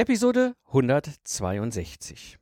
[0.00, 2.38] Episode 162.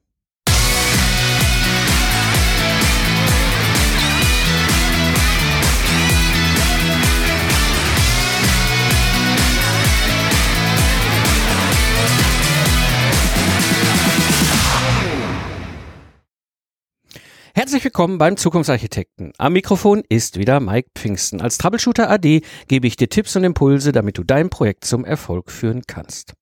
[17.59, 19.33] Herzlich willkommen beim Zukunftsarchitekten.
[19.39, 21.41] Am Mikrofon ist wieder Mike Pfingsten.
[21.41, 25.51] Als Troubleshooter AD gebe ich dir Tipps und Impulse, damit du dein Projekt zum Erfolg
[25.51, 26.35] führen kannst.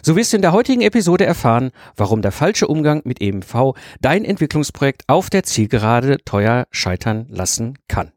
[0.00, 4.24] So wirst du in der heutigen Episode erfahren, warum der falsche Umgang mit EMV dein
[4.24, 8.12] Entwicklungsprojekt auf der Zielgerade teuer scheitern lassen kann.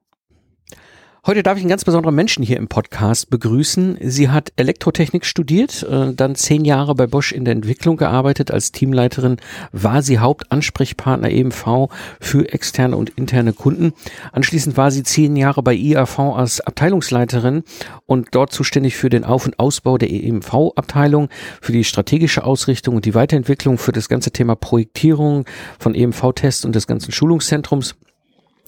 [1.26, 3.98] Heute darf ich einen ganz besonderen Menschen hier im Podcast begrüßen.
[4.02, 8.52] Sie hat Elektrotechnik studiert, äh, dann zehn Jahre bei Bosch in der Entwicklung gearbeitet.
[8.52, 9.38] Als Teamleiterin
[9.72, 11.88] war sie Hauptansprechpartner EMV
[12.20, 13.94] für externe und interne Kunden.
[14.34, 17.64] Anschließend war sie zehn Jahre bei IAV als Abteilungsleiterin
[18.06, 21.30] und dort zuständig für den Auf- und Ausbau der EMV-Abteilung,
[21.62, 25.46] für die strategische Ausrichtung und die Weiterentwicklung für das ganze Thema Projektierung
[25.80, 27.96] von EMV-Tests und des ganzen Schulungszentrums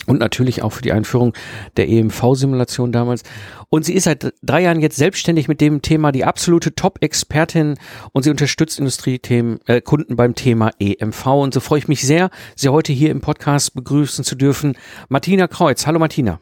[0.06, 1.34] und natürlich auch für die Einführung
[1.78, 3.24] der EMV-Simulation damals.
[3.70, 7.76] Und sie ist seit drei Jahren jetzt selbstständig mit dem Thema die absolute Top-Expertin
[8.12, 11.26] und sie unterstützt Industriethemen, äh, Kunden beim Thema EMV.
[11.26, 14.78] Und so freue ich mich sehr, Sie heute hier im Podcast begrüßen zu dürfen.
[15.10, 15.88] Martina Kreuz.
[15.88, 16.40] Hallo Martina.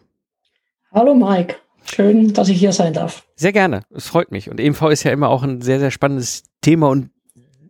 [0.92, 1.56] Hallo Mike.
[1.86, 3.26] Schön, dass ich hier sein darf.
[3.36, 3.82] Sehr gerne.
[3.94, 4.50] Es freut mich.
[4.50, 7.10] Und EMV ist ja immer auch ein sehr, sehr spannendes Thema und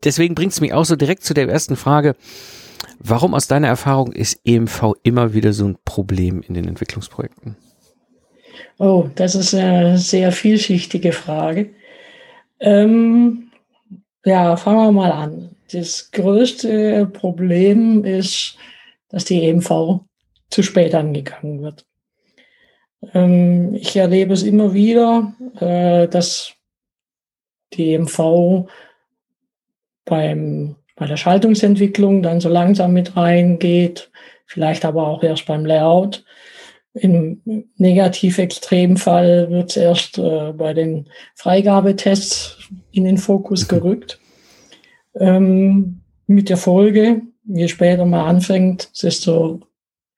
[0.04, 2.16] deswegen bringt es mich auch so direkt zu der ersten Frage.
[3.06, 7.58] Warum aus deiner Erfahrung ist EMV immer wieder so ein Problem in den Entwicklungsprojekten?
[8.80, 11.74] Oh, das ist eine sehr vielschichtige Frage.
[12.62, 13.52] Ähm,
[14.24, 15.50] ja, fangen wir mal an.
[15.74, 18.58] Das größte Problem ist,
[19.10, 20.00] dass die EMV
[20.50, 21.86] zu spät angegangen wird.
[23.14, 26.54] Ähm, ich erlebe es immer wieder, äh, dass
[27.74, 28.70] die EMV
[30.06, 34.12] beim bei der Schaltungsentwicklung dann so langsam mit reingeht,
[34.46, 36.24] vielleicht aber auch erst beim Layout.
[36.94, 37.42] Im
[37.78, 44.20] Negativ-Extremfall wird es erst äh, bei den Freigabetests in den Fokus gerückt.
[45.20, 49.62] Ähm, mit der Folge, je später man anfängt, desto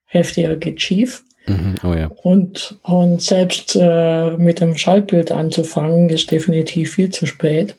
[0.04, 1.24] heftiger geht schief.
[1.48, 2.08] Mhm, oh ja.
[2.24, 7.76] und, und selbst äh, mit dem Schaltbild anzufangen, ist definitiv viel zu spät.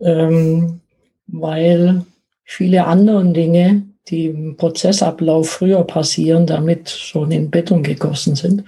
[0.00, 0.80] Ähm,
[1.28, 2.04] weil
[2.50, 8.64] viele andere Dinge, die im Prozessablauf früher passieren, damit schon in Beton gegossen sind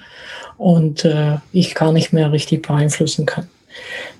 [0.58, 3.48] und äh, ich gar nicht mehr richtig beeinflussen kann,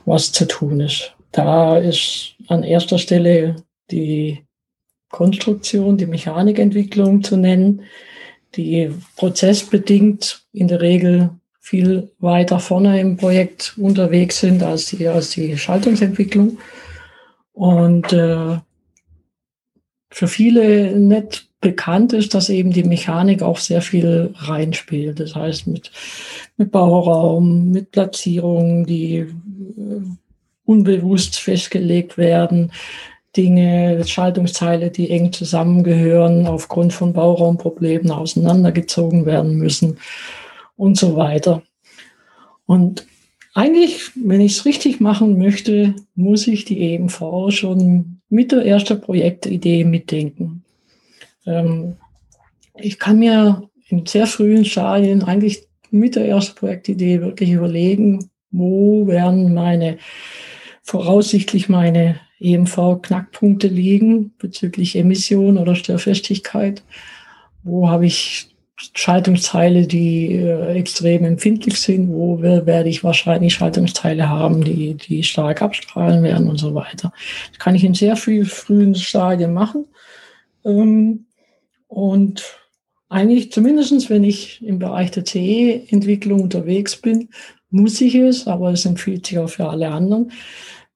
[0.06, 1.14] was zu tun ist.
[1.30, 3.56] Da ist an erster Stelle
[3.90, 4.42] die
[5.10, 7.82] Konstruktion, die Mechanikentwicklung zu nennen,
[8.56, 15.30] die prozessbedingt in der Regel viel weiter vorne im Projekt unterwegs sind als die, als
[15.30, 16.56] die Schaltungsentwicklung.
[17.52, 18.56] Und äh,
[20.10, 25.20] für viele nicht bekannt ist, dass eben die Mechanik auch sehr viel reinspielt.
[25.20, 25.90] Das heißt, mit,
[26.56, 29.26] mit Bauraum, mit Platzierungen, die äh,
[30.64, 32.72] unbewusst festgelegt werden,
[33.36, 39.98] Dinge, Schaltungsteile, die eng zusammengehören, aufgrund von Bauraumproblemen auseinandergezogen werden müssen
[40.76, 41.62] und so weiter.
[42.66, 43.06] Und
[43.54, 49.00] eigentlich, wenn ich es richtig machen möchte, muss ich die EMV schon mit der ersten
[49.00, 50.64] Projektidee mitdenken.
[51.46, 51.96] Ähm,
[52.76, 59.06] ich kann mir in sehr frühen Stadien eigentlich mit der ersten Projektidee wirklich überlegen, wo
[59.06, 59.98] werden meine
[60.82, 66.82] voraussichtlich meine EMV-Knackpunkte liegen bezüglich Emission oder Störfestigkeit.
[67.62, 68.49] Wo habe ich
[68.94, 75.62] Schaltungsteile, die äh, extrem empfindlich sind, wo werde ich wahrscheinlich Schaltungsteile haben, die, die stark
[75.62, 77.12] abstrahlen werden und so weiter.
[77.50, 79.86] Das kann ich in sehr viel frühen Stadien machen.
[80.64, 81.26] Ähm,
[81.88, 82.44] und
[83.08, 87.28] eigentlich, zumindestens wenn ich im Bereich der CE-Entwicklung unterwegs bin,
[87.70, 90.32] muss ich es, aber es empfiehlt sich auch für alle anderen,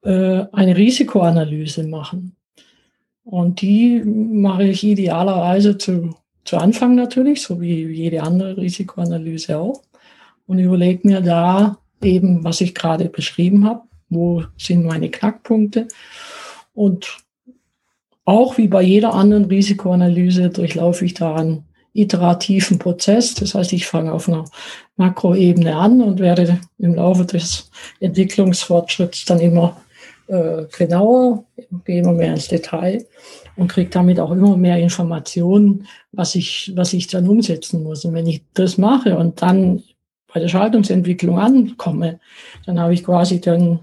[0.02, 2.36] äh, eine Risikoanalyse machen.
[3.24, 6.14] Und die mache ich idealerweise zu
[6.44, 9.82] zu Anfang natürlich, so wie jede andere Risikoanalyse auch.
[10.46, 15.88] Und überlege mir da eben, was ich gerade beschrieben habe, wo sind meine Knackpunkte.
[16.74, 17.18] Und
[18.24, 21.64] auch wie bei jeder anderen Risikoanalyse durchlaufe ich da einen
[21.94, 23.34] iterativen Prozess.
[23.34, 24.44] Das heißt, ich fange auf einer
[24.96, 27.70] Makroebene an und werde im Laufe des
[28.00, 29.80] Entwicklungsfortschritts dann immer
[30.26, 31.44] äh, genauer,
[31.84, 33.06] gehe immer mehr ins Detail
[33.56, 38.04] und kriege damit auch immer mehr Informationen, was ich, was ich dann umsetzen muss.
[38.04, 39.82] Und wenn ich das mache und dann
[40.32, 42.18] bei der Schaltungsentwicklung ankomme,
[42.66, 43.80] dann habe ich quasi dann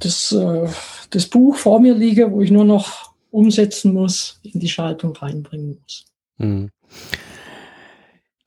[0.00, 0.68] das, äh,
[1.10, 5.78] das Buch vor mir liege, wo ich nur noch umsetzen muss, in die Schaltung reinbringen
[5.82, 6.04] muss.
[6.38, 6.70] Hm.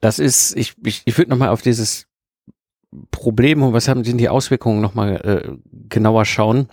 [0.00, 2.06] Das ist, ich, ich, ich würde nochmal auf dieses
[3.10, 6.68] Problem und was haben sind die Auswirkungen nochmal äh, genauer schauen.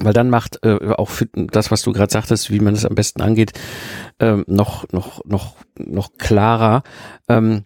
[0.00, 2.94] Weil dann macht äh, auch für das, was du gerade sagtest, wie man es am
[2.94, 3.52] besten angeht,
[4.18, 6.82] ähm, noch, noch, noch, noch klarer.
[7.28, 7.64] Ähm,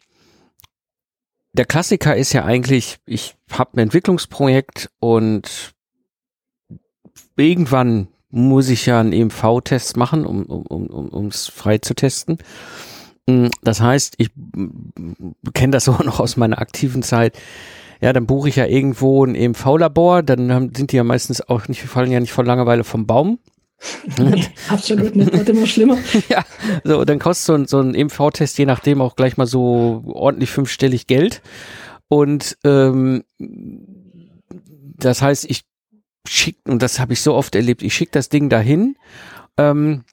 [1.52, 5.74] der Klassiker ist ja eigentlich, ich habe ein Entwicklungsprojekt und
[7.36, 12.38] irgendwann muss ich ja einen EMV-Test machen, um um um um es frei zu testen.
[13.26, 14.30] Mm, das heißt, ich
[15.54, 17.38] kenne das auch noch aus meiner aktiven Zeit.
[18.00, 21.68] Ja, dann buche ich ja irgendwo ein EMV-Labor, dann haben, sind die ja meistens auch
[21.68, 23.38] nicht, fallen ja nicht vor Langeweile vom Baum.
[24.18, 25.98] Nee, absolut nicht, wird immer schlimmer.
[26.28, 26.44] ja,
[26.84, 30.50] so, dann kostet so ein, so ein EMV-Test je nachdem auch gleich mal so ordentlich
[30.50, 31.42] fünfstellig Geld.
[32.08, 35.64] Und ähm, das heißt, ich
[36.26, 38.96] schick, und das habe ich so oft erlebt, ich schicke das Ding dahin,
[39.56, 40.04] ähm,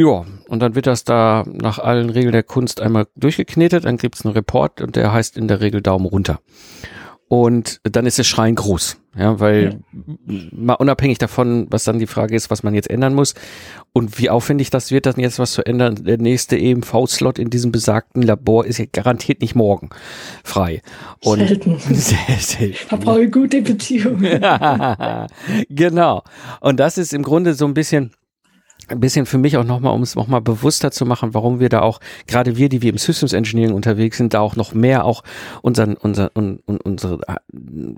[0.00, 4.24] ja, und dann wird das da nach allen Regeln der Kunst einmal durchgeknetet, dann gibt's
[4.24, 6.40] einen Report und der heißt in der Regel Daumen runter.
[7.28, 8.96] Und dann ist es Schreien groß.
[9.16, 10.04] Ja, weil ja.
[10.52, 13.34] mal unabhängig davon, was dann die Frage ist, was man jetzt ändern muss
[13.92, 15.96] und wie aufwendig das wird, dann jetzt was zu ändern.
[15.96, 19.90] Der nächste EMV-Slot in diesem besagten Labor ist ja garantiert nicht morgen
[20.42, 20.80] frei.
[21.22, 21.78] Und selten.
[21.78, 23.20] Sehr selten.
[23.20, 24.20] Ich gute Beziehung.
[25.68, 26.22] genau.
[26.60, 28.12] Und das ist im Grunde so ein bisschen
[28.88, 31.80] ein bisschen für mich auch nochmal, um es nochmal bewusster zu machen, warum wir da
[31.80, 35.22] auch, gerade wir, die wir im Systems Engineering unterwegs sind, da auch noch mehr auch
[35.62, 37.36] unseren, unser, un, un, unsere äh,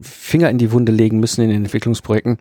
[0.03, 2.39] Finger in die Wunde legen müssen in den Entwicklungsprojekten.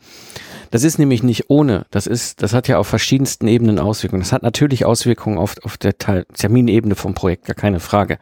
[0.69, 1.85] Das ist nämlich nicht ohne.
[1.91, 4.21] Das ist, das hat ja auf verschiedensten Ebenen Auswirkungen.
[4.21, 8.17] Das hat natürlich Auswirkungen auf, auf der Teil, Terminebene vom Projekt, gar keine Frage.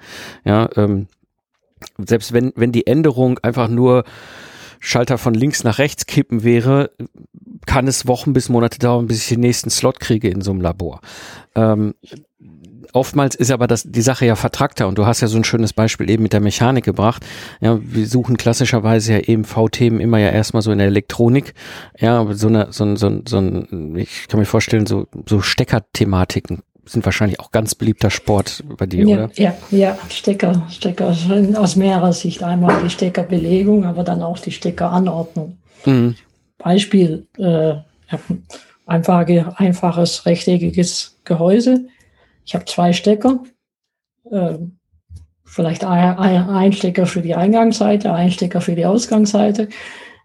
[0.46, 1.08] Ja, ähm,
[1.98, 4.04] selbst wenn, wenn die Änderung einfach nur
[4.80, 6.92] Schalter von links nach rechts kippen wäre,
[7.66, 10.62] kann es Wochen bis Monate dauern, bis ich den nächsten Slot kriege in so einem
[10.62, 11.02] Labor.
[11.56, 11.94] Ähm,
[12.94, 15.74] oftmals ist aber das, die Sache ja vertrackter und du hast ja so ein schönes
[15.74, 17.26] Beispiel eben mit der Mechanik gebracht.
[17.62, 21.54] Ja, wir suchen klassischerweise ja eben V-Themen immer ja erstmal so in der Elektronik.
[22.00, 25.42] Ja, so eine, so ein, so ein, so ein ich kann mir vorstellen, so, so
[25.42, 29.30] Steckerthematiken sind wahrscheinlich auch ganz beliebter Sport bei dir, ja, oder?
[29.36, 31.16] Ja, ja, Stecker, Stecker
[31.56, 32.42] aus mehrerer Sicht.
[32.42, 35.58] Einmal die Steckerbelegung, aber dann auch die Steckeranordnung.
[35.86, 36.16] Mhm.
[36.60, 37.76] Beispiel, äh,
[38.86, 41.88] einfache, einfaches rechteckiges Gehäuse.
[42.46, 43.44] Ich habe zwei Stecker,
[44.32, 44.58] äh,
[45.46, 49.70] vielleicht ein, ein, Stecker für die Eingangsseite, ein Stecker für die Ausgangsseite.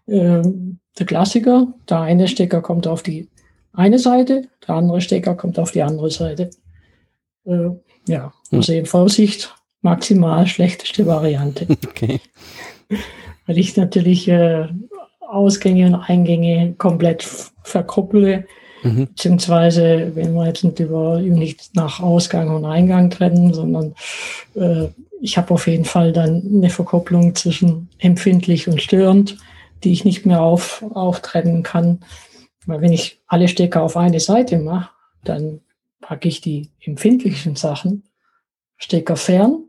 [0.07, 0.41] Äh,
[0.97, 3.29] der Klassiker, der eine Stecker kommt auf die
[3.73, 6.49] eine Seite, der andere Stecker kommt auf die andere Seite.
[7.45, 7.69] Äh,
[8.07, 8.59] ja, hm.
[8.59, 11.67] also in Vorsicht maximal schlechteste Variante.
[11.87, 12.19] Okay.
[13.47, 14.67] Weil ich natürlich äh,
[15.27, 17.23] Ausgänge und Eingänge komplett
[17.63, 18.45] verkupple.
[18.83, 19.07] Mhm.
[19.07, 23.95] Beziehungsweise, wenn wir jetzt nicht über nicht nach Ausgang und Eingang trennen, sondern
[24.55, 24.87] äh,
[25.21, 29.37] ich habe auf jeden Fall dann eine Verkopplung zwischen empfindlich und störend,
[29.83, 32.01] die ich nicht mehr auf, auftrennen kann.
[32.65, 34.89] Weil wenn ich alle Stecker auf eine Seite mache,
[35.23, 35.61] dann
[36.01, 38.03] packe ich die empfindlichen Sachen
[38.77, 39.64] Stecker fern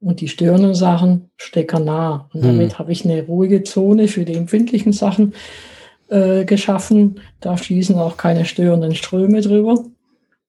[0.00, 2.28] und die störenden Sachen Stecker nah.
[2.32, 2.78] Und damit hm.
[2.78, 5.34] habe ich eine ruhige Zone für die empfindlichen Sachen
[6.08, 7.20] äh, geschaffen.
[7.40, 9.84] Da fließen auch keine störenden Ströme drüber.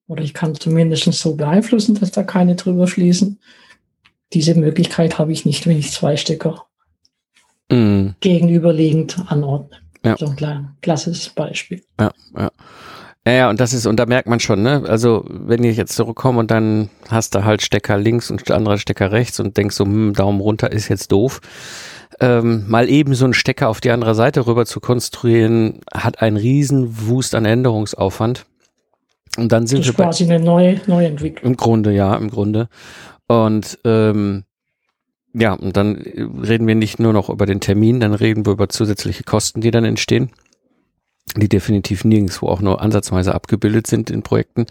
[0.08, 3.39] Oder ich kann zumindest so beeinflussen, dass da keine drüber fließen.
[4.34, 6.65] Diese Möglichkeit habe ich nicht, wenn ich zwei Stecker
[7.72, 8.15] hm.
[8.22, 9.77] gegenüberliegend anordne.
[10.03, 10.17] Ja.
[10.17, 11.84] So ein kleines, klassisches Beispiel.
[12.00, 12.51] Ja, ja.
[13.25, 14.84] Ja, ja, und das ist, und da merkt man schon, ne?
[14.88, 19.12] Also, wenn ich jetzt zurückkomme und dann hast du halt Stecker links und andere Stecker
[19.12, 21.40] rechts und denkst so, hm, Daumen runter ist jetzt doof.
[22.20, 26.36] Ähm, mal eben so einen Stecker auf die andere Seite rüber zu konstruieren, hat einen
[26.36, 28.46] riesen Wust an Änderungsaufwand.
[29.38, 31.51] Und dann sind das wir quasi eine neue, neue Entwicklung.
[31.51, 32.70] Im Grunde, ja, im Grunde.
[33.28, 34.44] Und ähm,
[35.34, 38.68] ja, und dann reden wir nicht nur noch über den Termin, dann reden wir über
[38.68, 40.32] zusätzliche Kosten, die dann entstehen,
[41.36, 44.66] die definitiv nirgendwo auch nur ansatzweise abgebildet sind in Projekten.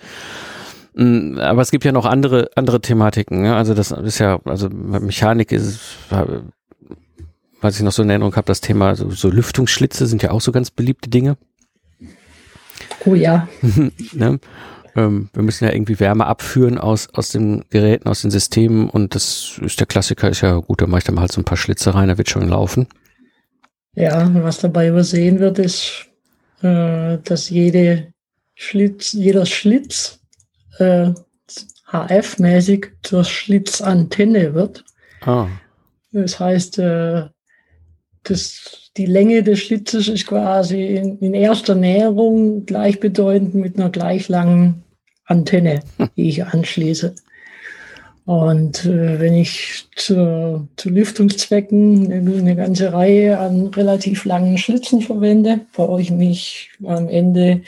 [0.94, 3.44] Mm, aber es gibt ja noch andere, andere Thematiken.
[3.44, 3.56] Ja?
[3.56, 5.80] Also das ist ja, also Mechanik ist,
[7.60, 10.40] was ich noch so in Erinnerung habe, das Thema so, so Lüftungsschlitze sind ja auch
[10.40, 11.36] so ganz beliebte Dinge.
[13.04, 13.48] Oh ja.
[14.12, 14.40] ne?
[14.96, 19.14] ähm, wir müssen ja irgendwie Wärme abführen aus, aus den Geräten, aus den Systemen und
[19.14, 21.44] das ist der Klassiker, ist ja gut, da mache ich dann mal halt so ein
[21.44, 22.86] paar Schlitze rein, da wird schon laufen.
[23.94, 26.06] Ja, was dabei übersehen wird, ist,
[26.62, 28.12] äh, dass jede
[28.54, 30.20] Schlitz, jeder Schlitz
[30.78, 31.12] äh,
[31.90, 34.84] HF-mäßig zur Schlitzantenne wird.
[35.22, 35.48] Ah.
[36.12, 37.28] Das heißt, äh,
[38.22, 44.28] das, die Länge des Schlitzes ist quasi in, in erster Näherung gleichbedeutend mit einer gleich
[44.28, 44.84] langen
[45.24, 45.80] Antenne,
[46.16, 47.14] die ich anschließe.
[48.26, 55.00] Und äh, wenn ich zu, zu Lüftungszwecken eine, eine, ganze Reihe an relativ langen Schlitzen
[55.00, 57.62] verwende, brauche ich mich am Ende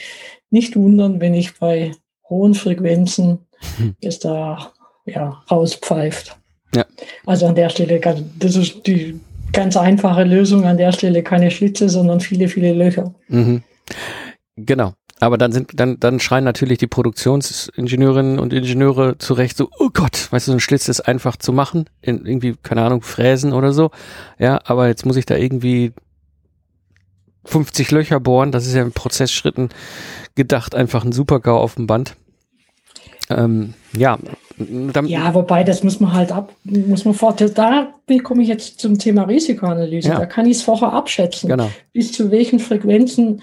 [0.51, 1.93] nicht wundern, wenn ich bei
[2.29, 3.39] hohen Frequenzen
[3.77, 3.97] hm.
[4.01, 4.73] es da
[5.07, 6.37] ja, rauspfeift.
[6.75, 6.87] Ja.
[7.27, 8.01] Also an der Stelle,
[8.39, 9.21] das ist die
[9.53, 13.15] ganz einfache Lösung, an der Stelle keine Schlitze, sondern viele, viele Löcher.
[13.29, 13.63] Mhm.
[14.57, 14.93] Genau.
[15.23, 20.33] Aber dann sind, dann, dann schreien natürlich die Produktionsingenieurinnen und Ingenieure zurecht so, oh Gott,
[20.33, 23.73] weißt du, so ein Schlitz ist einfach zu machen, in irgendwie, keine Ahnung, fräsen oder
[23.73, 23.93] so.
[24.41, 25.93] Ja, aber jetzt muss ich da irgendwie
[27.45, 29.69] 50 Löcher bohren, das ist ja in Prozessschritten
[30.35, 32.17] gedacht, einfach ein Super-GAU auf dem Band.
[33.31, 34.19] Ähm, ja.
[35.05, 38.99] ja, wobei, das muss man halt ab, muss man vor, da komme ich jetzt zum
[38.99, 40.09] Thema Risikoanalyse.
[40.09, 40.19] Ja.
[40.19, 41.49] Da kann ich es vorher abschätzen.
[41.49, 41.71] Genau.
[41.93, 43.41] Bis zu welchen Frequenzen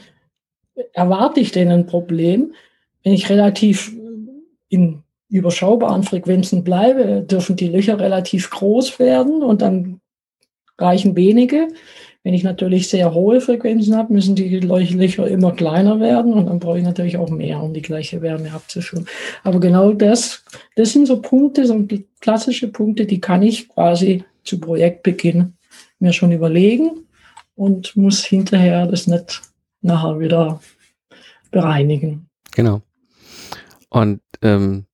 [0.94, 2.54] erwarte ich denn ein Problem?
[3.04, 3.94] Wenn ich relativ
[4.70, 10.02] in überschaubaren Frequenzen bleibe, dürfen die Löcher relativ groß werden und dann
[10.78, 11.68] reichen wenige.
[12.24, 16.60] Wenn ich natürlich sehr hohe Frequenzen habe, müssen die Löcher immer kleiner werden und dann
[16.60, 19.06] brauche ich natürlich auch mehr, um die gleiche Wärme abzuführen.
[19.44, 20.44] Aber genau das,
[20.76, 21.88] das sind so Punkte, so
[22.20, 25.54] klassische Punkte, die kann ich quasi zu Projektbeginn
[26.00, 27.06] mir schon überlegen
[27.56, 29.42] und muss hinterher das nicht
[29.82, 30.60] nachher wieder
[31.52, 32.30] bereinigen.
[32.52, 32.82] Genau.
[33.90, 34.86] Und, ähm,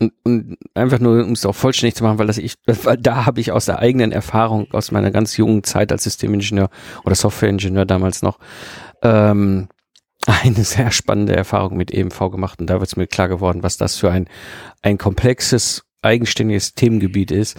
[0.00, 3.26] und, und einfach nur, um es auch vollständig zu machen, weil das ich, weil da
[3.26, 6.70] habe ich aus der eigenen Erfahrung, aus meiner ganz jungen Zeit als Systemingenieur
[7.04, 8.38] oder Softwareingenieur damals noch,
[9.02, 9.68] ähm,
[10.26, 13.76] eine sehr spannende Erfahrung mit EMV gemacht und da wird es mir klar geworden, was
[13.76, 14.28] das für ein,
[14.82, 17.56] ein komplexes, eigenständiges Themengebiet ist.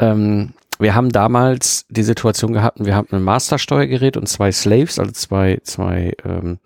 [0.00, 5.12] Ähm, wir haben damals die Situation gehabt, wir haben ein Mastersteuergerät und zwei Slaves, also
[5.12, 6.58] zwei, zwei ähm,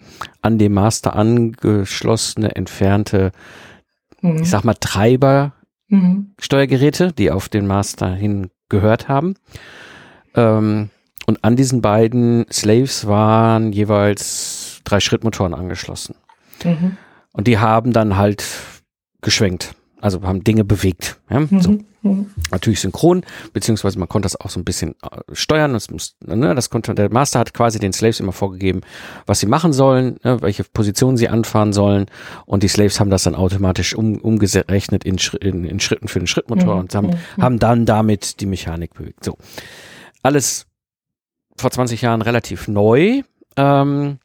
[0.42, 3.32] an dem Master angeschlossene, entfernte,
[4.20, 4.42] mhm.
[4.42, 5.52] ich sag mal, Treiber
[5.88, 6.34] mhm.
[6.38, 9.34] Steuergeräte, die auf den Master hin gehört haben.
[10.34, 10.90] Ähm,
[11.26, 16.16] und an diesen beiden Slaves waren jeweils drei Schrittmotoren angeschlossen.
[16.64, 16.96] Mhm.
[17.32, 18.44] Und die haben dann halt
[19.20, 21.20] geschwenkt, also haben Dinge bewegt.
[21.30, 21.40] Ja?
[21.40, 21.60] Mhm.
[21.60, 21.78] So.
[22.02, 22.26] Mhm.
[22.50, 25.72] Natürlich synchron, beziehungsweise man konnte das auch so ein bisschen äh, steuern.
[25.72, 28.80] Das, muss, ne, das konnte, der Master hat quasi den Slaves immer vorgegeben,
[29.26, 32.06] was sie machen sollen, ne, welche Positionen sie anfahren sollen.
[32.44, 36.26] Und die Slaves haben das dann automatisch um, umgerechnet in, in, in Schritten für den
[36.26, 36.80] Schrittmotor mhm.
[36.80, 37.42] und haben, mhm.
[37.42, 39.24] haben dann damit die Mechanik bewegt.
[39.24, 39.38] So.
[40.24, 40.66] Alles
[41.56, 43.22] vor 20 Jahren relativ neu.
[43.56, 44.18] Ähm,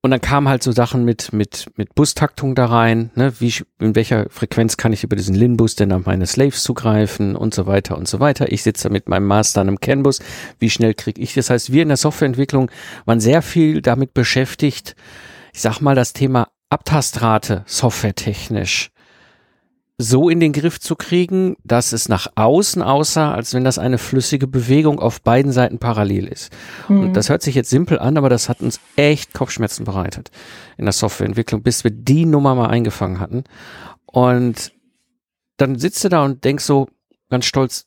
[0.00, 3.32] und dann kamen halt so Sachen mit, mit, mit Bustaktung da rein, ne?
[3.40, 7.52] Wie, in welcher Frequenz kann ich über diesen Lin-Bus denn auf meine Slaves zugreifen und
[7.52, 8.52] so weiter und so weiter.
[8.52, 10.20] Ich sitze mit meinem Master an einem CAN-Bus.
[10.60, 11.50] Wie schnell kriege ich das?
[11.50, 12.70] Heißt, wir in der Softwareentwicklung
[13.06, 14.94] waren sehr viel damit beschäftigt,
[15.52, 18.90] ich sag mal, das Thema Abtastrate softwaretechnisch
[20.00, 23.98] so in den Griff zu kriegen, dass es nach außen aussah, als wenn das eine
[23.98, 26.52] flüssige Bewegung auf beiden Seiten parallel ist.
[26.88, 27.00] Mhm.
[27.00, 30.30] Und das hört sich jetzt simpel an, aber das hat uns echt Kopfschmerzen bereitet
[30.76, 33.42] in der Softwareentwicklung, bis wir die Nummer mal eingefangen hatten.
[34.06, 34.72] Und
[35.56, 36.88] dann sitzt du da und denkst so
[37.28, 37.86] ganz stolz,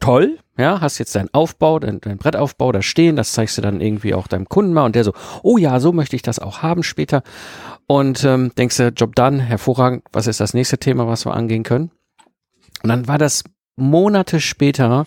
[0.00, 3.80] toll, ja, hast jetzt deinen Aufbau, dein, dein Brettaufbau da stehen, das zeigst du dann
[3.80, 6.62] irgendwie auch deinem Kunden mal und der so, oh ja, so möchte ich das auch
[6.62, 7.22] haben später
[7.90, 11.64] und ähm, denkst du, Job done, hervorragend, was ist das nächste Thema, was wir angehen
[11.64, 11.90] können?
[12.84, 13.42] Und dann war das
[13.74, 15.06] Monate später,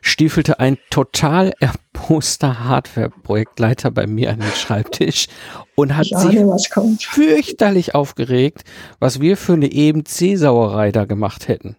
[0.00, 5.26] stiefelte ein total erboster Hardware-Projektleiter bei mir an den Schreibtisch
[5.74, 8.64] und hat Schade, sich fürchterlich aufgeregt,
[8.98, 11.76] was wir für eine EMC-Sauerei da gemacht hätten.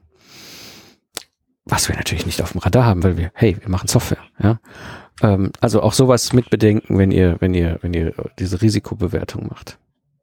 [1.65, 4.59] Was wir natürlich nicht auf dem Radar haben, weil wir, hey, wir machen Software, ja.
[5.23, 9.79] Ähm, also auch sowas mitbedenken, wenn ihr, wenn ihr, wenn ihr diese Risikobewertung macht.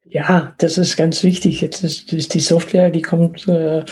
[0.09, 1.61] Ja, das ist ganz wichtig.
[1.61, 3.85] Jetzt ist, ist die Software, die kommt äh,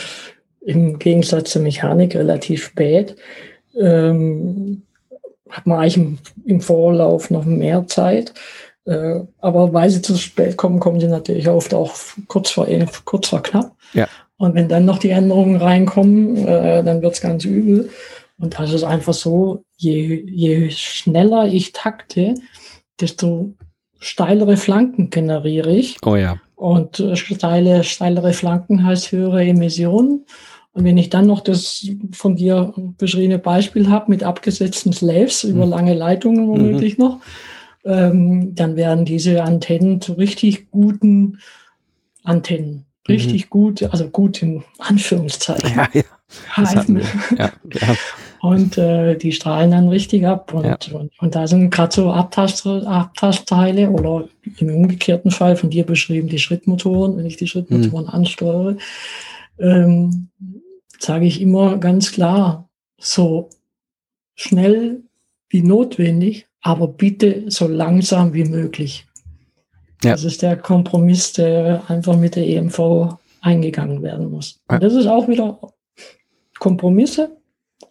[0.61, 3.15] im Gegensatz zur Mechanik relativ spät.
[3.79, 4.83] Ähm,
[5.49, 8.33] hat man eigentlich im, im, Vorlauf noch mehr Zeit.
[8.85, 11.93] Äh, aber weil sie zu spät kommen, kommen sie natürlich oft auch
[12.27, 12.67] kurz vor,
[13.03, 13.75] kurz vor knapp.
[13.93, 14.07] Ja.
[14.37, 17.89] Und wenn dann noch die Änderungen reinkommen, äh, dann wird's ganz übel.
[18.37, 22.35] Und das ist einfach so, je, je schneller ich takte,
[22.99, 23.53] desto
[23.99, 25.97] steilere Flanken generiere ich.
[26.05, 26.37] Oh ja.
[26.55, 30.25] Und äh, steile, steilere Flanken heißt höhere Emissionen.
[30.73, 35.51] Und wenn ich dann noch das von dir beschriebene Beispiel habe mit abgesetzten Slaves mhm.
[35.51, 37.03] über lange Leitungen womöglich mhm.
[37.03, 37.19] noch,
[37.85, 41.39] ähm, dann werden diese Antennen zu richtig guten
[42.23, 42.85] Antennen.
[43.07, 43.49] Richtig mhm.
[43.49, 45.75] gut, also gut in Anführungszeichen.
[45.75, 46.03] Ja, ja.
[47.37, 47.95] ja, ja.
[48.45, 50.53] Und äh, die strahlen dann richtig ab.
[50.53, 50.77] Und, ja.
[50.93, 56.27] und, und, da sind gerade so Abtast, Abtastteile oder im umgekehrten Fall von dir beschrieben
[56.27, 58.11] die Schrittmotoren, wenn ich die Schrittmotoren mhm.
[58.11, 58.77] ansteuere,
[59.59, 60.29] ähm,
[60.99, 63.49] sage ich immer ganz klar, so
[64.35, 65.01] schnell
[65.49, 69.05] wie notwendig, aber bitte so langsam wie möglich.
[70.03, 70.11] Ja.
[70.11, 74.59] Das ist der Kompromiss, der einfach mit der EMV eingegangen werden muss.
[74.67, 75.59] Und das ist auch wieder
[76.59, 77.37] Kompromisse,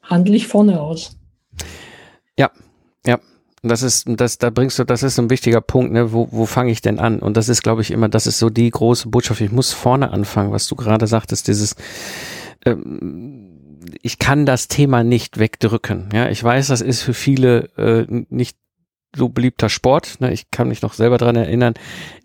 [0.04, 1.16] handle ich vorne aus.
[2.38, 2.50] Ja,
[3.06, 3.18] ja.
[3.62, 6.12] Das ist, das, da bringst du, das ist ein wichtiger Punkt, ne?
[6.12, 7.20] Wo, wo fange ich denn an?
[7.20, 9.40] Und das ist, glaube ich, immer, das ist so die große Botschaft.
[9.40, 11.74] Ich muss vorne anfangen, was du gerade sagtest, dieses,
[12.66, 13.54] ähm,
[14.02, 16.10] ich kann das Thema nicht wegdrücken.
[16.12, 18.58] Ja, ich weiß, das ist für viele äh, nicht
[19.16, 20.20] so beliebter Sport.
[20.20, 20.32] Ne?
[20.32, 21.74] Ich kann mich noch selber dran erinnern,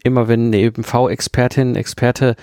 [0.03, 2.35] immer wenn eine EMV-Expertin, Experte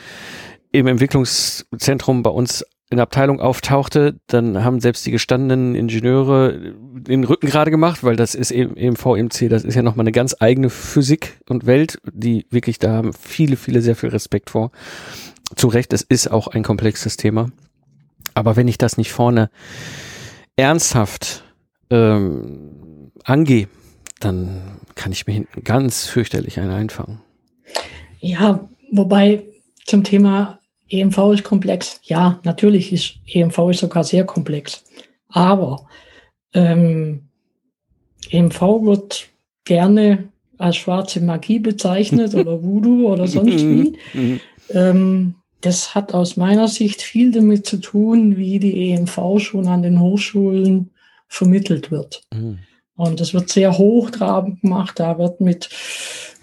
[0.73, 7.25] im Entwicklungszentrum bei uns in der Abteilung auftauchte, dann haben selbst die gestandenen Ingenieure den
[7.25, 10.37] Rücken gerade gemacht, weil das ist eben, eben VMC, das ist ja nochmal eine ganz
[10.39, 14.71] eigene Physik und Welt, die wirklich, da haben viele, viele sehr viel Respekt vor.
[15.57, 17.51] Zu Recht, es ist auch ein komplexes Thema.
[18.35, 19.51] Aber wenn ich das nicht vorne
[20.55, 21.45] ernsthaft
[21.91, 23.69] ähm, angehe,
[24.21, 27.21] dann kann ich mir hinten ganz fürchterlich einen einfangen.
[28.21, 29.45] Ja, wobei
[29.85, 32.01] zum Thema EMV ist komplex.
[32.05, 34.85] Ja, natürlich ist EMV ist sogar sehr komplex.
[35.29, 35.87] Aber
[36.55, 37.29] ähm,
[38.31, 39.29] EMV wird
[39.65, 40.29] gerne
[40.59, 43.99] als schwarze Magie bezeichnet oder Voodoo oder sonst wie.
[44.71, 49.83] ähm, das hat aus meiner Sicht viel damit zu tun, wie die EMV schon an
[49.83, 50.91] den Hochschulen
[51.29, 52.23] vermittelt wird.
[52.33, 52.59] Mhm.
[52.95, 54.99] Und das wird sehr hochtrabend gemacht.
[54.99, 55.69] Da wird mit,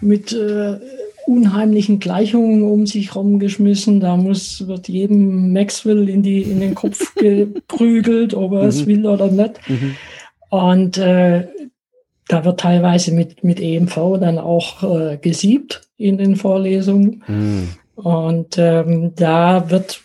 [0.00, 0.78] mit äh,
[1.26, 4.00] unheimlichen Gleichungen um sich rumgeschmissen.
[4.00, 8.68] Da muss, wird jedem Maxwell in, die, in den Kopf geprügelt, ob er mhm.
[8.68, 9.60] es will oder nicht.
[9.68, 9.96] Mhm.
[10.50, 11.48] Und äh,
[12.28, 17.22] da wird teilweise mit, mit EMV dann auch äh, gesiebt in den Vorlesungen.
[17.26, 17.68] Mhm.
[17.96, 20.00] Und ähm, da wird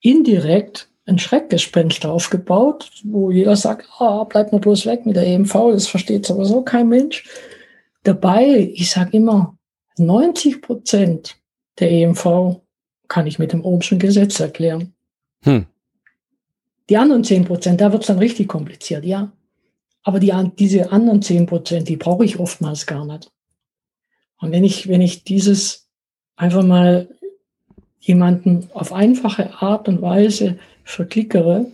[0.00, 5.52] indirekt ein Schreckgespenst aufgebaut, wo jeder sagt, ah, bleib nur bloß weg mit der EMV,
[5.72, 7.28] das versteht sowieso kein Mensch.
[8.04, 9.56] Dabei, ich sage immer,
[10.00, 11.36] 90 Prozent
[11.78, 12.60] der EMV
[13.08, 14.94] kann ich mit dem Ohmschen Gesetz erklären.
[15.42, 15.66] Hm.
[16.88, 19.32] Die anderen 10 Prozent, da wird es dann richtig kompliziert, ja.
[20.02, 23.30] Aber die, diese anderen 10 Prozent, die brauche ich oftmals gar nicht.
[24.38, 25.88] Und wenn ich, wenn ich dieses
[26.36, 27.08] einfach mal
[28.00, 31.66] jemanden auf einfache Art und Weise verklickere,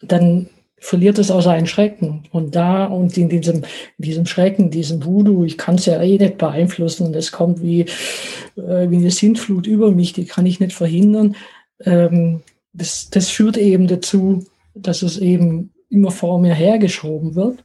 [0.00, 2.24] dann verliert es auch seinen Schrecken.
[2.32, 3.62] Und da und in diesem,
[3.98, 7.62] in diesem Schrecken, diesem Voodoo, ich kann es ja eh nicht beeinflussen und es kommt
[7.62, 11.36] wie, äh, wie eine Sintflut über mich, die kann ich nicht verhindern.
[11.80, 17.64] Ähm, das, das führt eben dazu, dass es eben immer vor mir hergeschoben wird.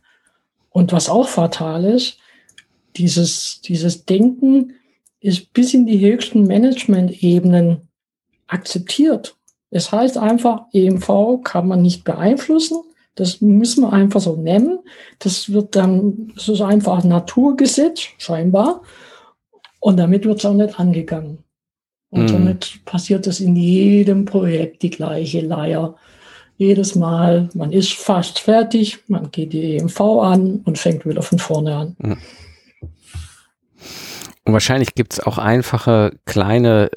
[0.70, 2.18] Und was auch fatal ist,
[2.96, 4.74] dieses, dieses Denken
[5.20, 7.88] ist bis in die höchsten Management-Ebenen
[8.48, 9.36] akzeptiert.
[9.70, 12.78] Es heißt einfach, EMV kann man nicht beeinflussen.
[13.16, 14.80] Das müssen wir einfach so nennen.
[15.20, 18.84] Das wird dann, das ist einfach Naturgesetz, scheinbar.
[19.80, 21.40] Und damit wird es auch nicht angegangen.
[22.10, 22.28] Und mm.
[22.28, 25.96] somit passiert es in jedem Projekt die gleiche Leier.
[26.58, 31.40] Jedes Mal, man ist fast fertig, man geht die EMV an und fängt wieder von
[31.40, 31.96] vorne an.
[32.00, 32.14] Mm.
[34.44, 36.92] Und wahrscheinlich gibt es auch einfache kleine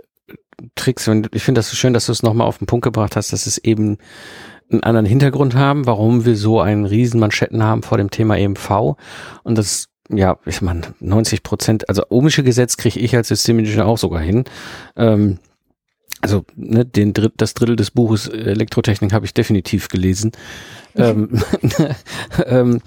[0.74, 1.08] Tricks.
[1.32, 3.46] Ich finde das so schön, dass du es nochmal auf den Punkt gebracht hast, dass
[3.46, 3.98] es eben
[4.74, 8.96] einen anderen Hintergrund haben, warum wir so einen riesen Manschetten haben vor dem Thema EMV.
[9.42, 13.98] Und das, ja, ich meine, 90 Prozent, also ohmische Gesetz kriege ich als Systemingenieur auch
[13.98, 14.44] sogar hin.
[14.96, 15.38] Ähm,
[16.24, 20.32] also ne, den Dritt, das Drittel des Buches Elektrotechnik habe ich definitiv gelesen.
[20.96, 21.28] ähm,
[22.46, 22.80] ähm,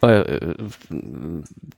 [0.00, 0.54] äh,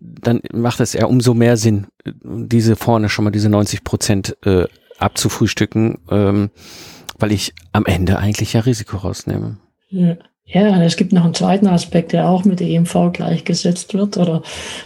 [0.01, 4.67] dann macht es ja umso mehr Sinn, diese vorne schon mal diese 90 Prozent äh,
[4.99, 5.99] abzufrühstücken.
[6.11, 6.51] Ähm,
[7.19, 9.59] weil ich am Ende eigentlich ja Risiko rausnehme.
[9.89, 10.17] Ja.
[10.49, 14.43] Ja, es gibt noch einen zweiten Aspekt, der auch mit EMV gleichgesetzt wird oder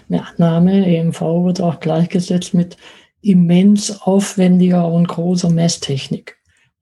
[0.09, 0.87] eine Annahme.
[0.87, 2.79] EMV wird auch gleichgesetzt mit
[3.21, 6.40] immens aufwendiger und großer Messtechnik.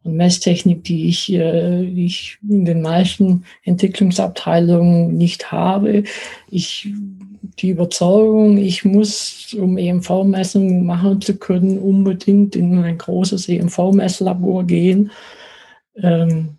[0.08, 6.04] Und Messtechnik, die ich, äh, die ich in den meisten Entwicklungsabteilungen nicht habe.
[6.50, 6.88] Ich,
[7.58, 15.10] die Überzeugung, ich muss, um EMV-Messungen machen zu können, unbedingt in ein großes EMV-Messlabor gehen
[16.02, 16.58] ähm,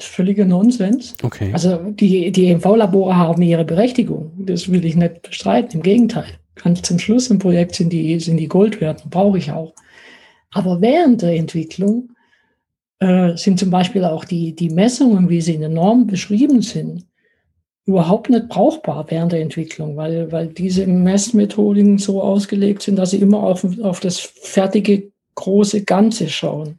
[0.00, 1.14] völliger Nonsens.
[1.22, 1.50] Okay.
[1.52, 4.32] Also die, die EMV-Labore haben ihre Berechtigung.
[4.38, 5.76] Das will ich nicht bestreiten.
[5.76, 6.26] Im Gegenteil.
[6.56, 9.04] Ganz zum Schluss im Projekt sind die, sind die Gold wert.
[9.10, 9.72] Brauche ich auch.
[10.54, 12.12] Aber während der Entwicklung
[13.00, 17.04] äh, sind zum Beispiel auch die, die Messungen, wie sie in der Norm beschrieben sind,
[17.86, 23.18] überhaupt nicht brauchbar während der Entwicklung, weil, weil diese Messmethodiken so ausgelegt sind, dass sie
[23.18, 26.78] immer auf, auf das fertige große Ganze schauen.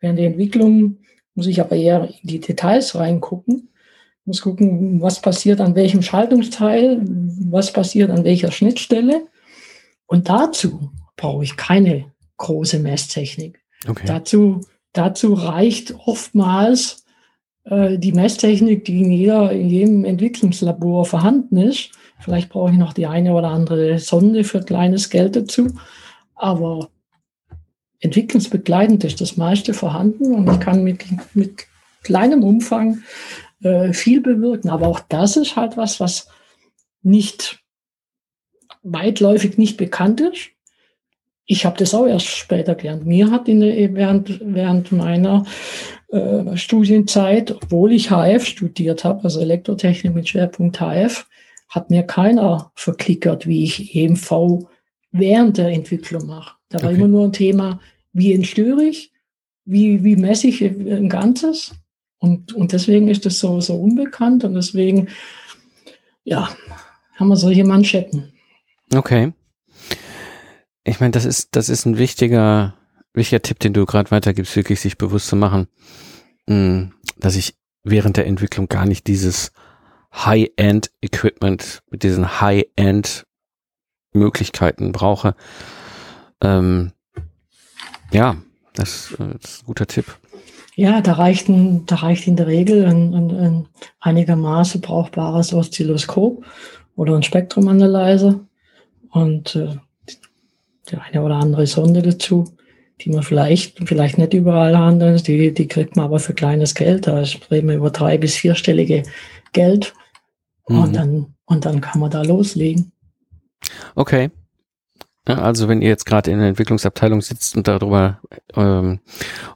[0.00, 0.98] Während der Entwicklung
[1.36, 3.68] muss ich aber eher in die Details reingucken,
[4.24, 9.28] muss gucken, was passiert an welchem Schaltungsteil, was passiert an welcher Schnittstelle.
[10.06, 13.60] Und dazu brauche ich keine große Messtechnik.
[13.88, 14.04] Okay.
[14.06, 14.60] Dazu,
[14.92, 17.04] dazu reicht oftmals
[17.64, 21.90] äh, die Messtechnik, die in, jeder, in jedem Entwicklungslabor vorhanden ist.
[22.20, 25.74] Vielleicht brauche ich noch die eine oder andere Sonde für kleines Geld dazu.
[26.34, 26.90] Aber
[28.00, 31.66] entwicklungsbegleitend ist das meiste vorhanden und ich kann mit, mit
[32.02, 33.02] kleinem Umfang
[33.62, 34.70] äh, viel bewirken.
[34.70, 36.28] Aber auch das ist halt was, was
[37.02, 37.62] nicht
[38.82, 40.50] weitläufig nicht bekannt ist.
[41.46, 43.06] Ich habe das auch erst später gelernt.
[43.06, 45.44] Mir hat in der, während, während meiner
[46.08, 51.26] äh, Studienzeit, obwohl ich HF studiert habe, also Elektrotechnik mit Schwerpunkt HF,
[51.68, 54.66] hat mir keiner verklickert, wie ich EMV
[55.12, 56.56] während der Entwicklung mache.
[56.68, 56.98] Da war okay.
[56.98, 57.80] immer nur ein Thema,
[58.12, 59.12] wie entstöre ich,
[59.64, 61.74] wie, wie messe ich ein Ganzes.
[62.18, 65.08] Und, und deswegen ist das so, so unbekannt und deswegen,
[66.24, 66.48] ja,
[67.16, 68.32] haben wir solche Manschetten.
[68.94, 69.32] Okay.
[70.86, 72.74] Ich meine, das ist, das ist ein wichtiger,
[73.12, 75.66] wichtiger Tipp, den du gerade weitergibst, wirklich sich bewusst zu machen,
[76.48, 79.50] hm, dass ich während der Entwicklung gar nicht dieses
[80.14, 85.34] High-End-Equipment mit diesen High-End-Möglichkeiten brauche.
[86.40, 86.92] Ähm,
[88.12, 88.36] ja,
[88.74, 90.16] das, das, ist ein guter Tipp.
[90.76, 93.66] Ja, da reicht, ein, da reicht in der Regel ein, ein, ein
[93.98, 96.44] einigermaßen brauchbares Oszilloskop
[96.94, 98.38] oder ein Spektrumanalyzer
[99.10, 99.78] und äh,
[100.90, 102.44] die eine oder andere Sonde dazu,
[103.00, 107.06] die man vielleicht, vielleicht nicht überall handeln, die, die kriegt man aber für kleines Geld.
[107.06, 109.02] Da reden wir über drei- bis vierstellige
[109.52, 109.94] Geld.
[110.68, 110.78] Mhm.
[110.78, 112.92] Und, dann, und dann kann man da loslegen.
[113.94, 114.30] Okay.
[115.24, 118.20] Also wenn ihr jetzt gerade in der Entwicklungsabteilung sitzt und darüber
[118.54, 119.00] ähm,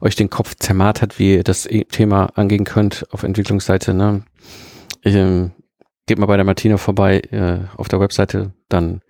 [0.01, 4.23] euch den Kopf zermartert, wie ihr das e-, Thema angehen könnt auf Entwicklungsseite, ne?
[5.01, 5.51] Ich, ähm,
[6.07, 9.01] geht mal bei der Martina vorbei äh, auf der Webseite, dann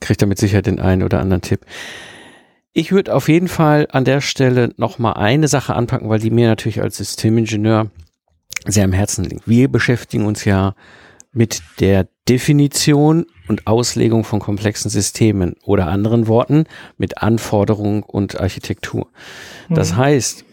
[0.00, 1.60] kriegt er mit Sicherheit den einen oder anderen Tipp.
[2.72, 6.30] Ich würde auf jeden Fall an der Stelle noch mal eine Sache anpacken, weil die
[6.30, 7.90] mir natürlich als Systemingenieur
[8.66, 9.48] sehr am Herzen liegt.
[9.48, 10.74] Wir beschäftigen uns ja
[11.32, 16.64] mit der Definition und Auslegung von komplexen Systemen oder anderen Worten
[16.96, 19.08] mit Anforderung und Architektur.
[19.68, 19.96] Das mhm.
[19.96, 20.45] heißt,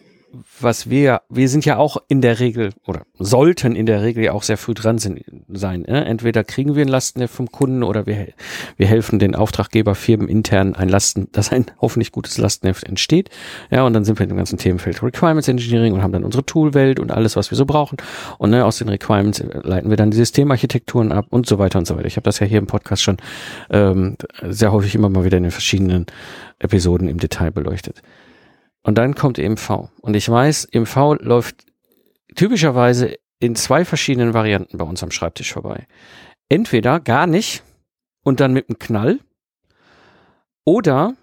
[0.59, 4.31] was wir, wir sind ja auch in der Regel oder sollten in der Regel ja
[4.33, 5.85] auch sehr früh dran sind, sein.
[5.85, 6.03] Äh?
[6.03, 8.27] Entweder kriegen wir ein Lastenheft vom Kunden oder wir,
[8.77, 13.29] wir helfen den Auftraggeberfirmen intern ein Lasten, dass ein hoffentlich gutes Lastenheft entsteht.
[13.71, 16.45] Ja, und dann sind wir in dem ganzen Themenfeld Requirements Engineering und haben dann unsere
[16.45, 17.97] Toolwelt und alles, was wir so brauchen.
[18.37, 21.87] Und ne, aus den Requirements leiten wir dann die Systemarchitekturen ab und so weiter und
[21.87, 22.07] so weiter.
[22.07, 23.17] Ich habe das ja hier im Podcast schon
[23.69, 26.05] ähm, sehr häufig immer mal wieder in den verschiedenen
[26.59, 28.01] Episoden im Detail beleuchtet.
[28.83, 29.89] Und dann kommt EMV.
[30.01, 31.65] Und ich weiß, EMV läuft
[32.35, 35.87] typischerweise in zwei verschiedenen Varianten bei uns am Schreibtisch vorbei.
[36.49, 37.63] Entweder gar nicht
[38.23, 39.19] und dann mit einem Knall.
[40.65, 41.15] Oder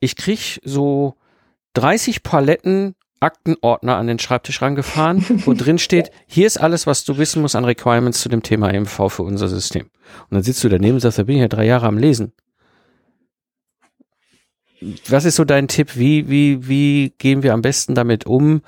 [0.00, 1.14] ich krieg so
[1.74, 7.18] 30 Paletten Aktenordner an den Schreibtisch rangefahren, wo drin steht, hier ist alles, was du
[7.18, 9.84] wissen musst an Requirements zu dem Thema EMV für unser System.
[9.84, 12.32] Und dann sitzt du daneben und sagst, da bin ich ja drei Jahre am Lesen
[15.08, 15.96] was ist so dein Tipp?
[15.96, 18.62] Wie, wie, wie gehen wir am besten damit um,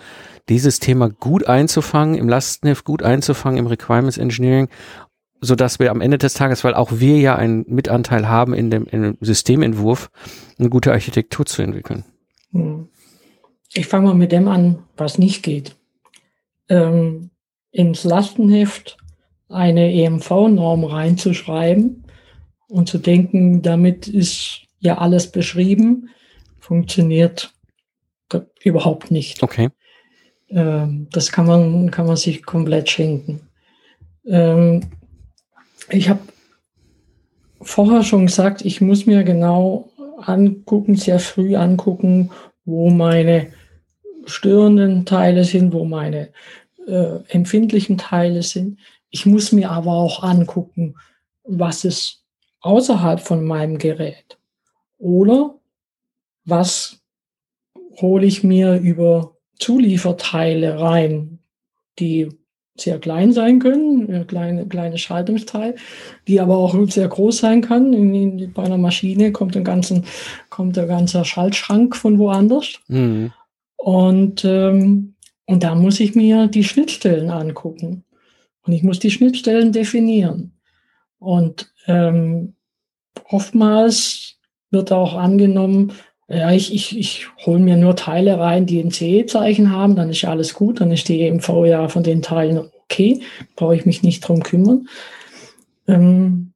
[0.48, 4.68] dieses Thema gut einzufangen, im Lastenheft gut einzufangen, im Requirements Engineering,
[5.40, 8.70] so dass wir am Ende des Tages, weil auch wir ja einen Mitanteil haben in
[8.70, 10.10] dem, in dem Systementwurf,
[10.58, 12.04] eine gute Architektur zu entwickeln?
[12.52, 12.88] Hm.
[13.72, 15.76] Ich fange mal mit dem an, was nicht geht.
[16.68, 17.30] Ähm,
[17.70, 18.96] ins Lastenheft
[19.48, 22.04] eine EMV-Norm reinzuschreiben
[22.68, 26.10] und zu denken, damit ist ja alles beschrieben,
[26.58, 27.52] funktioniert
[28.62, 29.42] überhaupt nicht.
[29.42, 29.70] Okay.
[30.48, 33.40] Ähm, das kann man, kann man sich komplett schenken.
[34.26, 34.90] Ähm,
[35.88, 36.20] ich habe
[37.60, 42.30] vorher schon gesagt, ich muss mir genau angucken, sehr früh angucken,
[42.64, 43.52] wo meine
[44.26, 46.30] störenden Teile sind, wo meine
[46.86, 48.78] äh, empfindlichen Teile sind.
[49.10, 50.96] Ich muss mir aber auch angucken,
[51.44, 52.24] was ist
[52.60, 54.38] außerhalb von meinem Gerät.
[55.00, 55.58] Oder
[56.44, 57.00] was
[58.00, 61.40] hole ich mir über Zulieferteile rein,
[61.98, 62.28] die
[62.76, 65.74] sehr klein sein können, kleine, kleine Schaltungsteil,
[66.28, 67.92] die aber auch sehr groß sein kann.
[67.92, 70.04] In, in, bei einer Maschine kommt, ein ganzen,
[70.48, 72.78] kommt der ganze Schaltschrank von woanders.
[72.86, 73.32] Mhm.
[73.76, 75.14] Und ähm,
[75.46, 78.04] Und da muss ich mir die Schnittstellen angucken.
[78.62, 80.52] Und ich muss die Schnittstellen definieren.
[81.18, 82.54] Und ähm,
[83.24, 84.29] oftmals
[84.70, 85.92] wird auch angenommen,
[86.28, 90.22] ja, ich, ich, ich hole mir nur Teile rein, die ein CE-Zeichen haben, dann ist
[90.22, 93.22] ja alles gut, dann ist die EMV ja von den Teilen okay,
[93.56, 94.88] brauche ich mich nicht drum kümmern.
[95.88, 96.52] Ähm,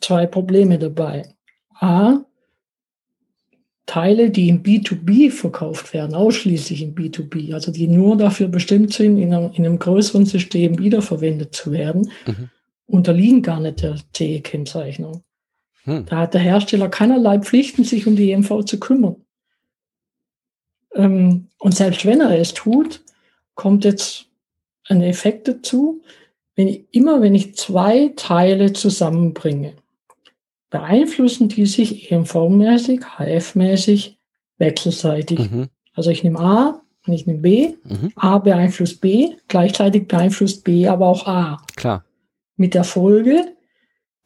[0.00, 1.34] zwei Probleme dabei.
[1.80, 2.20] A,
[3.86, 9.18] Teile, die im B2B verkauft werden, ausschließlich im B2B, also die nur dafür bestimmt sind,
[9.18, 12.50] in einem, in einem größeren System wiederverwendet zu werden, mhm.
[12.86, 15.24] unterliegen gar nicht der CE-Kennzeichnung.
[15.88, 16.06] Hm.
[16.06, 19.16] Da hat der Hersteller keinerlei Pflichten, sich um die EMV zu kümmern.
[20.94, 23.00] Ähm, und selbst wenn er es tut,
[23.54, 24.26] kommt jetzt
[24.88, 26.02] ein Effekt dazu,
[26.56, 29.74] wenn ich, immer wenn ich zwei Teile zusammenbringe,
[30.70, 34.16] beeinflussen die sich EMV-mäßig, HF-mäßig
[34.58, 35.38] wechselseitig.
[35.38, 35.68] Mhm.
[35.94, 37.74] Also ich nehme A und ich nehme B.
[37.84, 38.12] Mhm.
[38.16, 41.62] A beeinflusst B, gleichzeitig beeinflusst B aber auch A.
[41.76, 42.04] Klar.
[42.56, 43.56] Mit der Folge,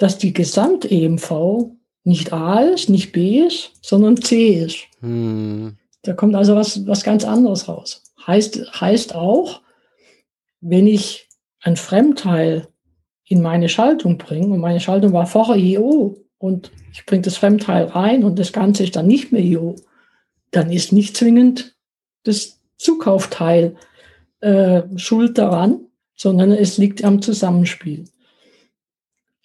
[0.02, 1.70] dass die Gesamt-EMV
[2.02, 4.78] nicht A ist, nicht B ist, sondern C ist.
[5.00, 5.76] Mhm.
[6.02, 8.02] Da kommt also was, was ganz anderes raus.
[8.26, 9.62] Heißt, heißt auch,
[10.60, 11.28] wenn ich
[11.60, 12.66] ein Fremdteil
[13.24, 17.84] in meine Schaltung bringe, und meine Schaltung war vorher IO, und ich bringe das Fremdteil
[17.84, 19.76] rein und das Ganze ist dann nicht mehr IO,
[20.50, 21.76] dann ist nicht zwingend
[22.24, 23.76] das Zukaufteil
[24.40, 25.82] äh, schuld daran,
[26.16, 28.06] sondern es liegt am Zusammenspiel.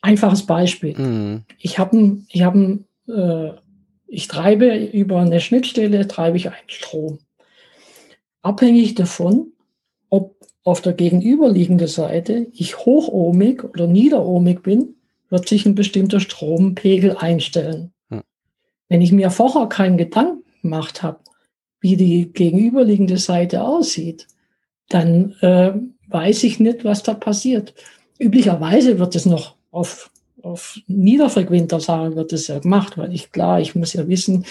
[0.08, 0.98] Einfaches Beispiel.
[0.98, 1.43] Mhm.
[1.60, 3.52] Ich habe, ich habe, äh,
[4.08, 7.20] ich treibe über eine Schnittstelle treibe ich einen Strom.
[8.41, 9.52] Abhängig davon,
[10.10, 14.96] ob auf der gegenüberliegenden Seite ich hochohmig oder niederohmig bin,
[15.30, 17.91] wird sich ein bestimmter Strompegel einstellen.
[18.10, 18.22] Hm.
[18.88, 21.20] Wenn ich mir vorher keinen Gedanken gemacht habe,
[21.82, 24.26] wie die gegenüberliegende Seite aussieht,
[24.88, 25.74] dann äh,
[26.08, 27.74] weiß ich nicht, was da passiert.
[28.17, 30.10] Üblicherweise wird es noch auf,
[30.42, 34.46] auf niederfrequenter Sache wird es ja gemacht, weil ich klar, ich muss ja wissen,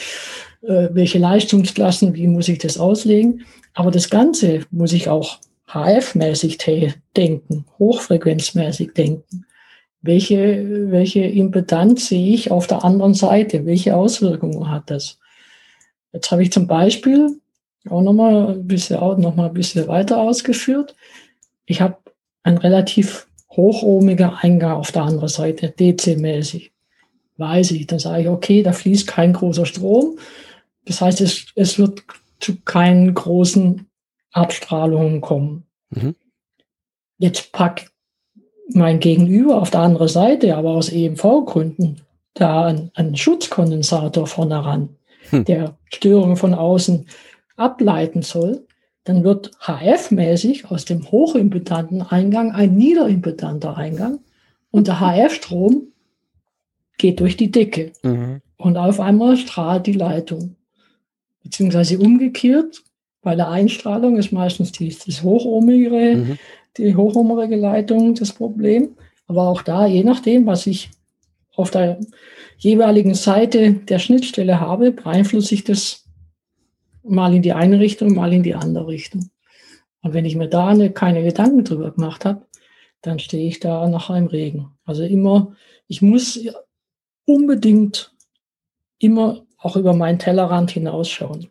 [0.62, 3.44] äh, welche Leistungsklassen, wie muss ich das auslegen.
[3.74, 6.58] Aber das Ganze muss ich auch HF-mäßig
[7.14, 9.46] denken, hochfrequenzmäßig denken
[10.06, 13.66] welche, welche Impedanz sehe ich auf der anderen Seite?
[13.66, 15.18] Welche Auswirkungen hat das?
[16.12, 17.40] Jetzt habe ich zum Beispiel
[17.90, 18.66] auch nochmal ein
[19.20, 20.94] noch ein bisschen weiter ausgeführt.
[21.66, 21.98] Ich habe
[22.42, 26.70] ein relativ hochohmiger Eingang auf der anderen Seite, DC-mäßig.
[27.38, 27.86] Weiß ich.
[27.86, 30.18] Dann sage ich, okay, da fließt kein großer Strom.
[30.84, 32.04] Das heißt, es, es wird
[32.40, 33.86] zu keinen großen
[34.32, 35.64] Abstrahlungen kommen.
[35.90, 36.14] Mhm.
[37.18, 37.90] Jetzt pack
[38.72, 42.02] mein Gegenüber auf der anderen Seite, aber aus EMV-Gründen,
[42.34, 44.96] da einen, einen Schutzkondensator vorne ran,
[45.30, 45.44] hm.
[45.44, 47.06] der Störungen von außen
[47.56, 48.66] ableiten soll,
[49.06, 54.20] dann wird HF-mäßig aus dem hochimpedanten Eingang ein niederimpedanter Eingang
[54.70, 55.88] und der HF-Strom
[56.98, 58.42] geht durch die Decke mhm.
[58.58, 60.56] und auf einmal strahlt die Leitung.
[61.42, 62.82] Beziehungsweise umgekehrt,
[63.22, 66.38] bei der Einstrahlung ist meistens die, das hochohmigere mhm
[66.78, 68.96] die hochohmige Leitung das Problem.
[69.26, 70.90] Aber auch da, je nachdem, was ich
[71.54, 71.98] auf der
[72.58, 76.04] jeweiligen Seite der Schnittstelle habe, beeinflusse ich das
[77.08, 79.30] mal in die eine Richtung, mal in die andere Richtung.
[80.02, 82.42] Und wenn ich mir da eine, keine Gedanken drüber gemacht habe,
[83.02, 84.70] dann stehe ich da nachher im Regen.
[84.84, 85.54] Also immer,
[85.88, 86.40] ich muss
[87.24, 88.12] unbedingt
[88.98, 91.48] immer auch über meinen Tellerrand hinausschauen.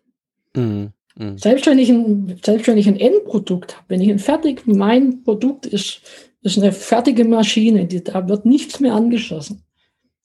[0.56, 0.94] Mhm.
[1.18, 1.38] Mhm.
[1.38, 5.24] Selbst, wenn ich ein, selbst wenn ich ein Endprodukt habe, wenn ich ein fertig, mein
[5.24, 6.02] Produkt ist,
[6.42, 9.64] ist eine fertige Maschine, die, da wird nichts mehr angeschlossen.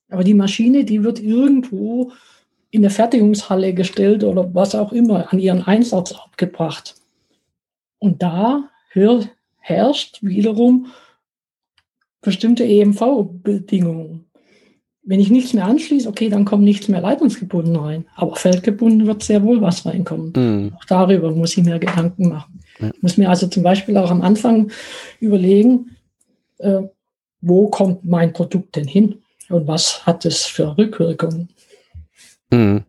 [0.09, 2.12] Aber die Maschine, die wird irgendwo
[2.71, 6.95] in der Fertigungshalle gestellt oder was auch immer an ihren Einsatz abgebracht.
[7.99, 9.25] Und da hör,
[9.59, 10.87] herrscht wiederum
[12.21, 14.27] bestimmte EMV-Bedingungen.
[15.03, 18.05] Wenn ich nichts mehr anschließe, okay, dann kommt nichts mehr leitungsgebunden rein.
[18.15, 20.33] Aber feldgebunden wird sehr wohl was reinkommen.
[20.37, 20.73] Mhm.
[20.77, 22.61] Auch darüber muss ich mir Gedanken machen.
[22.79, 22.91] Ja.
[22.95, 24.71] Ich muss mir also zum Beispiel auch am Anfang
[25.19, 25.97] überlegen,
[26.59, 26.83] äh,
[27.41, 31.49] wo kommt mein Produkt denn hin und was hat es für Rückwirkungen.
[32.51, 32.85] Mhm.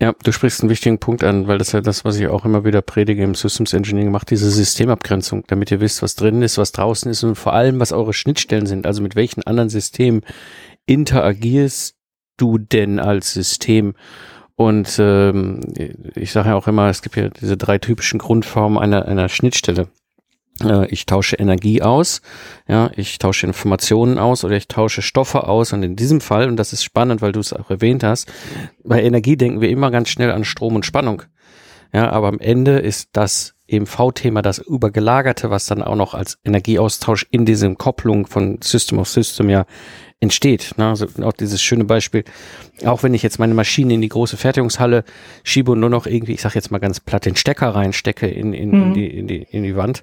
[0.00, 2.64] Ja, du sprichst einen wichtigen Punkt an, weil das ja das, was ich auch immer
[2.64, 6.70] wieder predige im Systems Engineering macht, diese Systemabgrenzung, damit ihr wisst, was drin ist, was
[6.70, 10.20] draußen ist und vor allem, was eure Schnittstellen sind, also mit welchen anderen Systemen
[10.86, 11.96] interagierst
[12.36, 13.94] du denn als System?
[14.54, 15.60] Und ähm,
[16.14, 19.88] ich sage ja auch immer, es gibt ja diese drei typischen Grundformen einer, einer Schnittstelle.
[20.62, 22.20] Äh, ich tausche Energie aus,
[22.66, 25.72] ja, ich tausche Informationen aus oder ich tausche Stoffe aus.
[25.72, 28.30] Und in diesem Fall, und das ist spannend, weil du es auch erwähnt hast,
[28.84, 31.22] bei Energie denken wir immer ganz schnell an Strom und Spannung.
[31.92, 37.26] Ja, aber am Ende ist das EMV-Thema, das übergelagerte, was dann auch noch als Energieaustausch
[37.30, 39.64] in diesem Kopplung von System of System ja
[40.20, 40.74] entsteht.
[40.76, 40.88] Ne?
[40.88, 42.24] Also auch dieses schöne Beispiel,
[42.84, 45.04] auch wenn ich jetzt meine Maschine in die große Fertigungshalle
[45.44, 48.52] schiebe und nur noch irgendwie, ich sag jetzt mal ganz platt, den Stecker reinstecke in,
[48.52, 48.82] in, mhm.
[48.82, 50.02] in, die, in, die, in die Wand,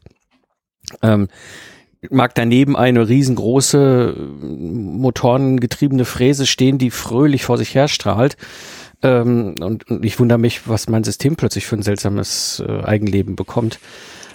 [1.01, 1.27] ähm,
[2.09, 8.37] mag daneben eine riesengroße motorengetriebene Fräse stehen, die fröhlich vor sich her strahlt.
[9.01, 13.35] Ähm, und, und, ich wundere mich, was mein System plötzlich für ein seltsames äh, Eigenleben
[13.35, 13.79] bekommt.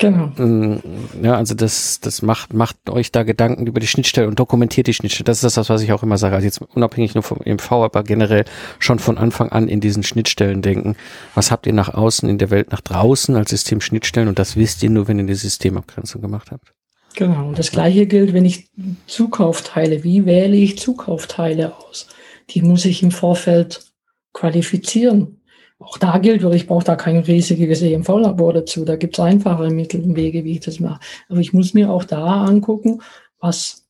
[0.01, 0.33] Genau.
[0.39, 0.81] Ähm,
[1.23, 4.95] ja, also das, das macht, macht euch da Gedanken über die Schnittstelle und dokumentiert die
[4.95, 5.27] Schnittstelle.
[5.27, 6.35] Das ist das, was ich auch immer sage.
[6.35, 8.47] Also jetzt unabhängig nur vom EMV, aber generell
[8.79, 10.97] schon von Anfang an in diesen Schnittstellen denken.
[11.35, 14.29] Was habt ihr nach außen in der Welt nach draußen als System Schnittstellen?
[14.29, 16.73] Und das wisst ihr nur, wenn ihr die Systemabgrenzung gemacht habt.
[17.15, 17.49] Genau.
[17.49, 18.71] Und das Gleiche gilt, wenn ich
[19.07, 22.07] Zukaufteile, wie wähle ich Zukaufteile aus?
[22.49, 23.85] Die muss ich im Vorfeld
[24.33, 25.40] qualifizieren.
[25.81, 28.85] Auch da gilt, ich brauche da kein riesiges EMV-Labor dazu.
[28.85, 31.01] Da gibt es einfache Mittel und Wege, wie ich das mache.
[31.29, 33.01] Aber ich muss mir auch da angucken,
[33.41, 33.87] was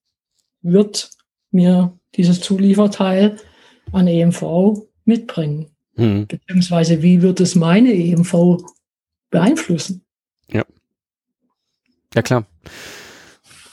[0.62, 1.10] wird
[1.50, 3.36] mir dieses Zulieferteil
[3.90, 5.66] an EMV mitbringen.
[5.96, 6.28] Hm.
[6.28, 8.58] Beziehungsweise wie wird es meine EMV
[9.30, 10.04] beeinflussen?
[10.48, 10.64] Ja.
[12.14, 12.46] Ja, klar.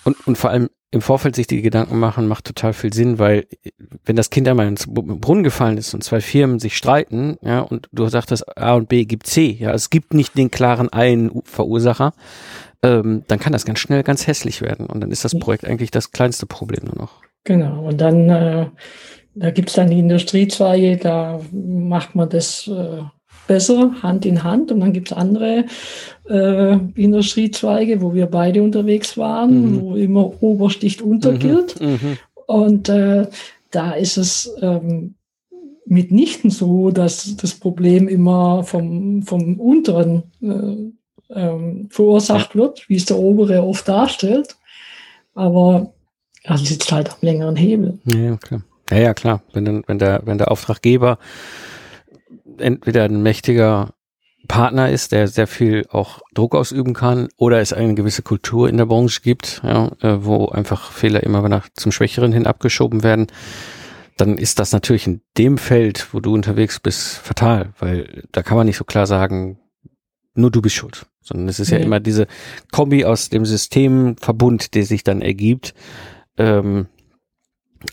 [0.05, 3.45] Und, und vor allem im Vorfeld sich die Gedanken machen, macht total viel Sinn, weil
[4.05, 7.89] wenn das Kind einmal ins Brunnen gefallen ist und zwei Firmen sich streiten, ja, und
[7.91, 12.13] du sagtest, A und B gibt C, ja, es gibt nicht den klaren einen Verursacher,
[12.83, 15.91] ähm, dann kann das ganz schnell ganz hässlich werden und dann ist das Projekt eigentlich
[15.91, 17.21] das kleinste Problem nur noch.
[17.43, 18.67] Genau, und dann, äh,
[19.35, 23.01] da gibt's dann die Industriezweige, da macht man das äh,
[23.47, 24.71] besser Hand in Hand.
[24.71, 25.65] Und dann gibt es andere
[26.29, 29.81] äh, Industriezweige, wo wir beide unterwegs waren, mhm.
[29.81, 31.39] wo immer Obersticht unter mhm.
[31.39, 31.81] gilt.
[31.81, 32.17] Mhm.
[32.45, 33.27] Und äh,
[33.71, 35.15] da ist es ähm,
[35.85, 43.05] mitnichten so, dass das Problem immer vom, vom unteren äh, ähm, verursacht wird, wie es
[43.05, 44.55] der obere oft darstellt.
[45.33, 45.93] Aber
[46.43, 47.99] er sitzt halt am längeren Hebel.
[48.05, 48.61] Ja, klar.
[48.89, 49.41] Ja, ja, klar.
[49.53, 51.19] Wenn, wenn, der, wenn der Auftraggeber
[52.59, 53.93] entweder ein mächtiger
[54.47, 58.77] Partner ist, der sehr viel auch Druck ausüben kann, oder es eine gewisse Kultur in
[58.77, 63.27] der Branche gibt, ja, äh, wo einfach Fehler immer nach zum Schwächeren hin abgeschoben werden,
[64.17, 68.57] dann ist das natürlich in dem Feld, wo du unterwegs bist, fatal, weil da kann
[68.57, 69.59] man nicht so klar sagen,
[70.33, 72.27] nur du bist schuld, sondern es ist ja, ja immer diese
[72.71, 75.73] Kombi aus dem Systemverbund, der sich dann ergibt.
[76.37, 76.87] Ähm,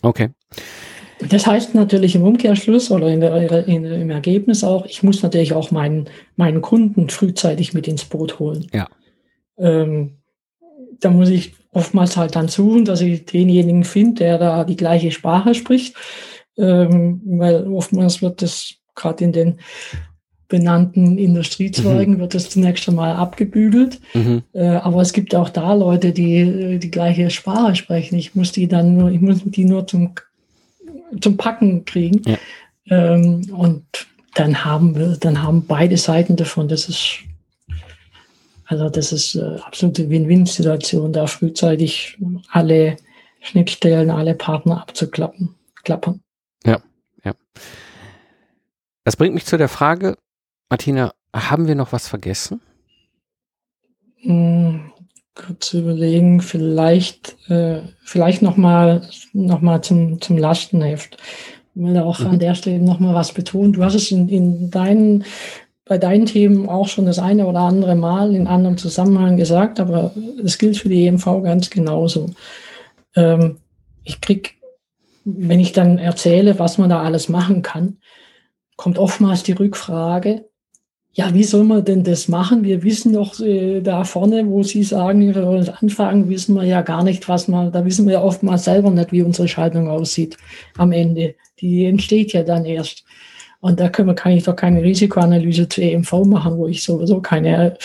[0.03, 0.31] okay.
[1.19, 5.53] Das heißt natürlich im Umkehrschluss oder in der, in, im Ergebnis auch, ich muss natürlich
[5.53, 8.67] auch meinen, meinen Kunden frühzeitig mit ins Boot holen.
[8.73, 8.89] Ja.
[9.59, 10.19] Ähm,
[11.01, 15.11] da muss ich oftmals halt dann suchen, dass ich denjenigen finde, der da die gleiche
[15.11, 15.97] Sprache spricht.
[16.57, 19.59] Ähm, weil oftmals wird das gerade in den
[20.47, 22.21] benannten Industriezweigen mhm.
[22.21, 24.01] wird das zunächst einmal abgebügelt.
[24.15, 24.43] Mhm.
[24.53, 28.17] Äh, aber es gibt auch da Leute, die die gleiche Sprache sprechen.
[28.19, 30.15] Ich muss die dann nur, ich muss die nur zum
[31.21, 32.23] zum Packen kriegen.
[32.25, 32.39] Ja.
[32.87, 33.85] Ähm, und
[34.35, 36.69] dann haben wir, dann haben beide Seiten davon.
[36.69, 37.25] Das ist
[38.67, 42.19] also das ist äh, absolute Win-Win-Situation, da frühzeitig
[42.51, 42.97] alle
[43.41, 46.23] Schnittstellen, alle Partner abzuklappen, klappern.
[46.65, 46.81] Ja,
[47.25, 47.35] ja.
[49.05, 50.17] Das bringt mich zu der Frage,
[50.71, 52.63] Martina, haben wir noch was vergessen?
[54.23, 54.91] Hm,
[55.35, 61.17] kurz überlegen, vielleicht, äh, vielleicht nochmal noch mal zum, zum Lastenheft.
[61.75, 62.27] Ich will auch mhm.
[62.29, 63.73] an der Stelle nochmal was betonen.
[63.73, 65.25] Du hast es in, in deinen,
[65.85, 70.13] bei deinen Themen auch schon das eine oder andere Mal in anderem Zusammenhang gesagt, aber
[70.43, 72.31] es gilt für die EMV ganz genauso.
[73.17, 73.59] Ähm,
[74.05, 74.55] ich krieg,
[75.25, 77.99] wenn ich dann erzähle, was man da alles machen kann,
[78.77, 80.45] kommt oftmals die Rückfrage,
[81.17, 82.65] ja, wie soll man denn das machen?
[82.65, 86.83] Wir wissen doch äh, da vorne, wo Sie sagen, wir wollen anfangen, wissen wir ja
[86.83, 90.37] gar nicht, was man, da wissen wir ja oftmals selber nicht, wie unsere Schaltung aussieht
[90.77, 91.37] am Ende.
[91.61, 93.05] Die entsteht ja dann erst.
[93.61, 97.21] Und da können wir, kann ich doch keine Risikoanalyse zu EMV machen, wo ich sowieso
[97.21, 97.79] keine,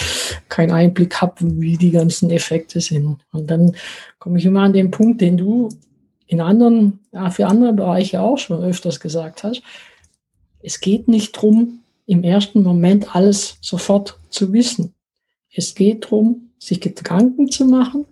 [0.50, 3.20] keinen Einblick habe, wie die ganzen Effekte sind.
[3.32, 3.76] Und dann
[4.18, 5.70] komme ich immer an den Punkt, den du
[6.26, 7.00] in anderen,
[7.30, 9.62] für andere Bereiche auch schon öfters gesagt hast.
[10.62, 11.80] Es geht nicht drum
[12.10, 14.96] im ersten Moment alles sofort zu wissen.
[15.54, 18.06] Es geht darum, sich Gedanken zu machen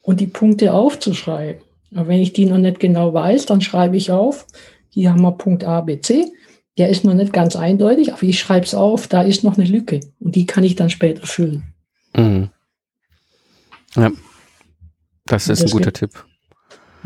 [0.00, 1.60] und die Punkte aufzuschreiben.
[1.90, 4.46] Und wenn ich die noch nicht genau weiß, dann schreibe ich auf,
[4.90, 6.32] hier haben wir Punkt A, B, C.
[6.78, 9.66] Der ist noch nicht ganz eindeutig, aber ich schreibe es auf, da ist noch eine
[9.66, 11.64] Lücke und die kann ich dann später füllen.
[12.16, 12.48] Mhm.
[13.96, 14.12] Ja,
[15.26, 16.24] das ist das ein guter gilt, Tipp.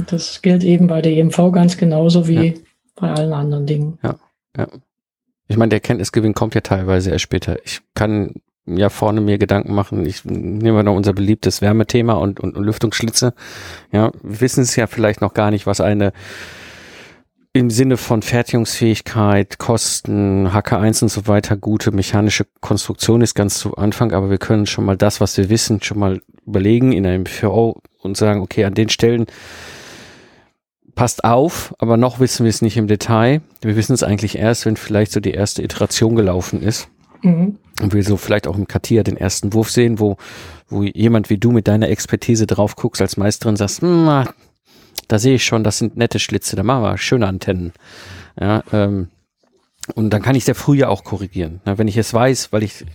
[0.06, 2.52] Das gilt eben bei der EMV ganz genauso wie ja.
[2.94, 3.98] bei allen anderen Dingen.
[4.02, 4.18] Ja,
[4.56, 4.68] ja.
[5.48, 7.58] Ich meine, der Kenntnisgewinn kommt ja teilweise erst später.
[7.64, 8.34] Ich kann
[8.66, 10.04] ja vorne mir Gedanken machen.
[10.06, 13.32] Ich nehme noch unser beliebtes Wärmethema und, und, und Lüftungsschlitze.
[13.92, 16.12] Ja, wissen es ja vielleicht noch gar nicht, was eine
[17.52, 23.76] im Sinne von Fertigungsfähigkeit, Kosten, HK1 und so weiter gute mechanische Konstruktion ist ganz zu
[23.76, 27.22] Anfang, aber wir können schon mal das, was wir wissen, schon mal überlegen in einem
[27.22, 29.24] MVO und sagen, okay, an den Stellen
[30.96, 33.42] passt auf, aber noch wissen wir es nicht im Detail.
[33.60, 36.88] Wir wissen es eigentlich erst, wenn vielleicht so die erste Iteration gelaufen ist.
[37.22, 37.58] Mhm.
[37.80, 40.16] Und wir so vielleicht auch im Katia den ersten Wurf sehen, wo,
[40.68, 44.24] wo jemand wie du mit deiner Expertise drauf guckst als Meisterin sagst, hm,
[45.08, 47.72] da sehe ich schon, das sind nette Schlitze, da machen wir schöne Antennen.
[48.40, 49.08] Ja, ähm,
[49.94, 51.60] und dann kann ich sehr früh ja auch korrigieren.
[51.66, 52.86] Ja, wenn ich es weiß, weil ich,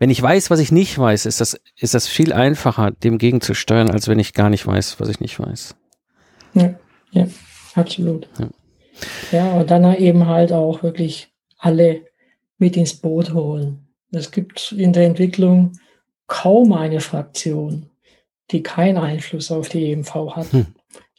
[0.00, 3.90] wenn ich weiß, was ich nicht weiß, ist das, ist das viel einfacher, dem gegenzusteuern,
[3.90, 5.76] als wenn ich gar nicht weiß, was ich nicht weiß.
[6.54, 6.74] Ja,
[7.14, 7.26] ja
[7.74, 8.28] absolut.
[8.38, 8.48] Ja.
[9.32, 12.02] ja, und dann eben halt auch wirklich alle
[12.58, 13.86] mit ins Boot holen.
[14.12, 15.72] Es gibt in der Entwicklung
[16.26, 17.90] kaum eine Fraktion,
[18.50, 20.52] die keinen Einfluss auf die EMV hat.
[20.52, 20.66] Hm.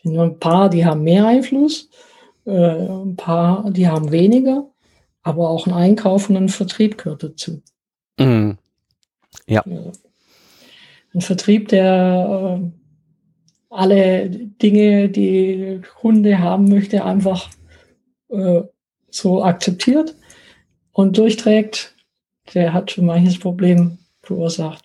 [0.03, 1.89] Nur ein paar, die haben mehr Einfluss,
[2.45, 4.69] äh, ein paar, die haben weniger,
[5.23, 7.61] aber auch ein Einkauf und ein Vertrieb gehört dazu.
[8.19, 8.57] Mhm.
[9.47, 9.63] Ja.
[9.65, 12.84] Ein Vertrieb, der äh,
[13.76, 17.49] alle Dinge, die Kunde haben möchte, einfach
[18.30, 18.61] äh,
[19.09, 20.15] so akzeptiert
[20.91, 21.95] und durchträgt,
[22.53, 24.84] der hat schon manches Problem verursacht.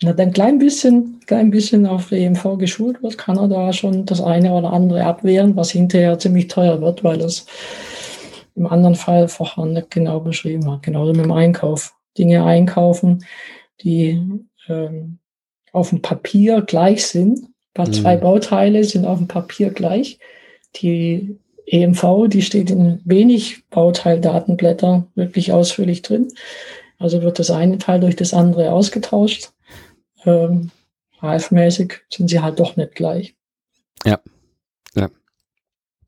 [0.00, 3.72] Wenn er dann ein klein bisschen, klein bisschen auf EMV geschult wird, kann er da
[3.72, 7.46] schon das eine oder andere abwehren, was hinterher ziemlich teuer wird, weil das
[8.54, 10.82] im anderen Fall vorher nicht genau beschrieben hat.
[10.82, 11.94] Genauso mit dem Einkauf.
[12.18, 13.24] Dinge einkaufen,
[13.80, 14.20] die
[14.68, 15.18] ähm,
[15.72, 17.48] auf dem Papier gleich sind.
[17.74, 17.92] Bei mhm.
[17.92, 20.18] zwei Bauteile sind auf dem Papier gleich.
[20.76, 26.28] Die EMV, die steht in wenig Bauteildatenblätter wirklich ausführlich drin.
[26.98, 29.50] Also wird das eine Teil durch das andere ausgetauscht
[30.24, 30.70] ähm,
[31.20, 33.34] reifmäßig sind sie halt doch nicht gleich.
[34.04, 34.20] Ja.
[34.94, 35.08] Ja.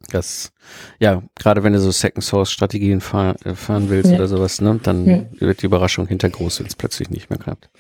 [0.09, 0.53] Das,
[0.99, 4.17] ja, gerade wenn du so Second Source Strategien fahr, äh, fahren willst ja.
[4.17, 5.25] oder sowas, ne, dann ja.
[5.41, 7.71] wird die Überraschung hinter groß, wenn es plötzlich nicht mehr klappt.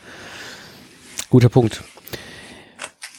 [1.28, 1.82] Guter Punkt.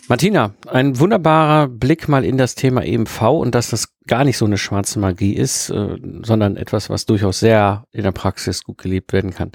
[0.07, 4.45] Martina, ein wunderbarer Blick mal in das Thema EMV und dass das gar nicht so
[4.45, 9.13] eine schwarze Magie ist, äh, sondern etwas, was durchaus sehr in der Praxis gut gelebt
[9.13, 9.51] werden kann.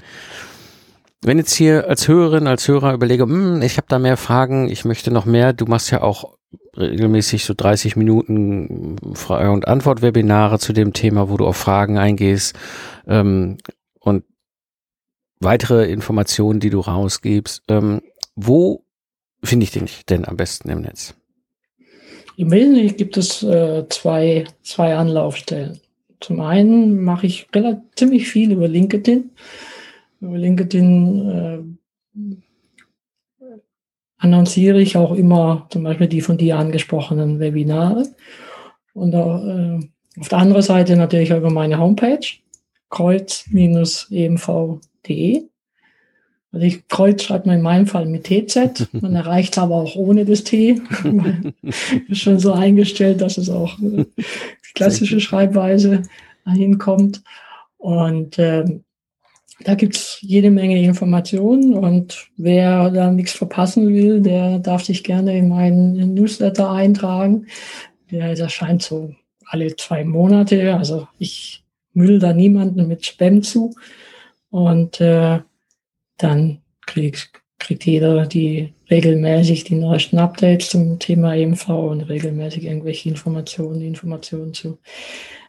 [1.21, 4.83] Wenn jetzt hier als Hörerin, als Hörer überlege, hm, ich habe da mehr Fragen, ich
[4.83, 6.35] möchte noch mehr, du machst ja auch
[6.75, 12.57] regelmäßig so 30 Minuten Frage- und Antwort-Webinare zu dem Thema, wo du auf Fragen eingehst
[13.07, 13.57] ähm,
[13.99, 14.25] und
[15.39, 17.63] weitere Informationen, die du rausgibst.
[17.69, 18.01] Ähm,
[18.35, 18.83] wo
[19.43, 21.15] finde ich dich denn am besten im Netz?
[22.37, 25.79] Im Wesentlichen gibt es äh, zwei, zwei Anlaufstellen.
[26.19, 29.29] Zum einen mache ich relativ ziemlich viel über LinkedIn.
[30.21, 31.59] Über LinkedIn äh,
[34.17, 38.07] annonciere ich auch immer zum Beispiel die von dir angesprochenen Webinare.
[38.93, 39.79] Und äh,
[40.19, 42.27] auf der anderen Seite natürlich auch über meine Homepage,
[42.89, 45.50] kreuz-emv.de.
[46.53, 48.87] Also ich Kreuz schreibt man in meinem Fall mit TZ.
[48.93, 50.81] Man erreicht es aber auch ohne das T.
[52.09, 56.03] ist schon so eingestellt, dass es auch äh, die klassische Schreibweise
[56.45, 57.23] hinkommt.
[57.77, 58.83] Und ähm,
[59.63, 65.37] da gibt's jede Menge Informationen und wer da nichts verpassen will, der darf sich gerne
[65.37, 67.47] in meinen Newsletter eintragen.
[68.09, 69.13] Der erscheint so
[69.45, 70.75] alle zwei Monate.
[70.75, 73.75] Also ich müll da niemanden mit Spam zu.
[74.49, 75.39] Und äh,
[76.23, 83.09] dann kriegt, kriegt jeder die regelmäßig die neuesten Updates zum Thema EMV und regelmäßig irgendwelche
[83.09, 84.79] Informationen, Informationen zu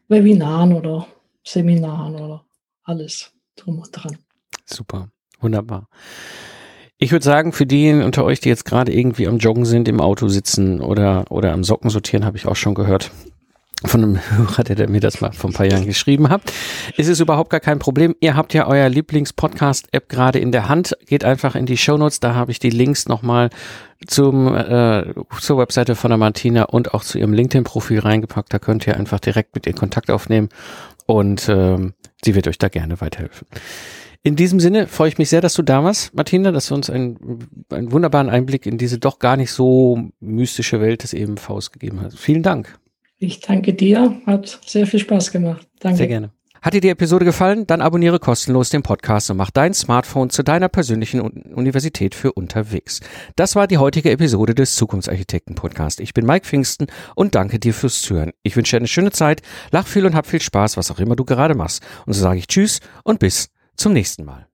[0.09, 1.07] Webinaren oder
[1.45, 2.45] Seminaren oder
[2.85, 4.19] alles drum und dran.
[4.65, 5.09] Super,
[5.41, 5.89] wunderbar.
[6.99, 10.01] Ich würde sagen, für diejenigen unter euch, die jetzt gerade irgendwie am Joggen sind, im
[10.01, 13.11] Auto sitzen oder, oder am Socken sortieren, habe ich auch schon gehört
[13.85, 16.43] von einem Hörer, der mir das mal vor ein paar Jahren geschrieben hat.
[16.97, 18.15] Es ist überhaupt gar kein Problem.
[18.21, 20.97] Ihr habt ja euer Lieblings-Podcast-App gerade in der Hand.
[21.07, 23.51] Geht einfach in die Shownotes, da habe ich die Links nochmal
[24.07, 28.53] zum, äh, zur Webseite von der Martina und auch zu ihrem LinkedIn-Profil reingepackt.
[28.53, 30.49] Da könnt ihr einfach direkt mit ihr Kontakt aufnehmen
[31.07, 33.47] und ähm, sie wird euch da gerne weiterhelfen.
[34.25, 36.89] In diesem Sinne freue ich mich sehr, dass du da warst, Martina, dass du uns
[36.89, 42.01] einen, einen wunderbaren Einblick in diese doch gar nicht so mystische Welt des EMVs gegeben
[42.01, 42.19] hast.
[42.19, 42.79] Vielen Dank.
[43.23, 45.69] Ich danke dir, hat sehr viel Spaß gemacht.
[45.79, 45.99] Danke.
[45.99, 46.33] Sehr gerne.
[46.61, 47.69] Hat dir die Episode gefallen?
[47.69, 53.01] Dann abonniere kostenlos den Podcast und mach dein Smartphone zu deiner persönlichen Universität für unterwegs.
[53.37, 56.01] Das war die heutige Episode des Zukunftsarchitekten Podcast.
[56.01, 58.33] Ich bin Mike Pfingsten und danke dir fürs Zuhören.
[58.43, 61.15] Ich wünsche dir eine schöne Zeit, lach viel und hab viel Spaß, was auch immer
[61.15, 61.83] du gerade machst.
[62.07, 64.52] Und so sage ich Tschüss und bis zum nächsten Mal.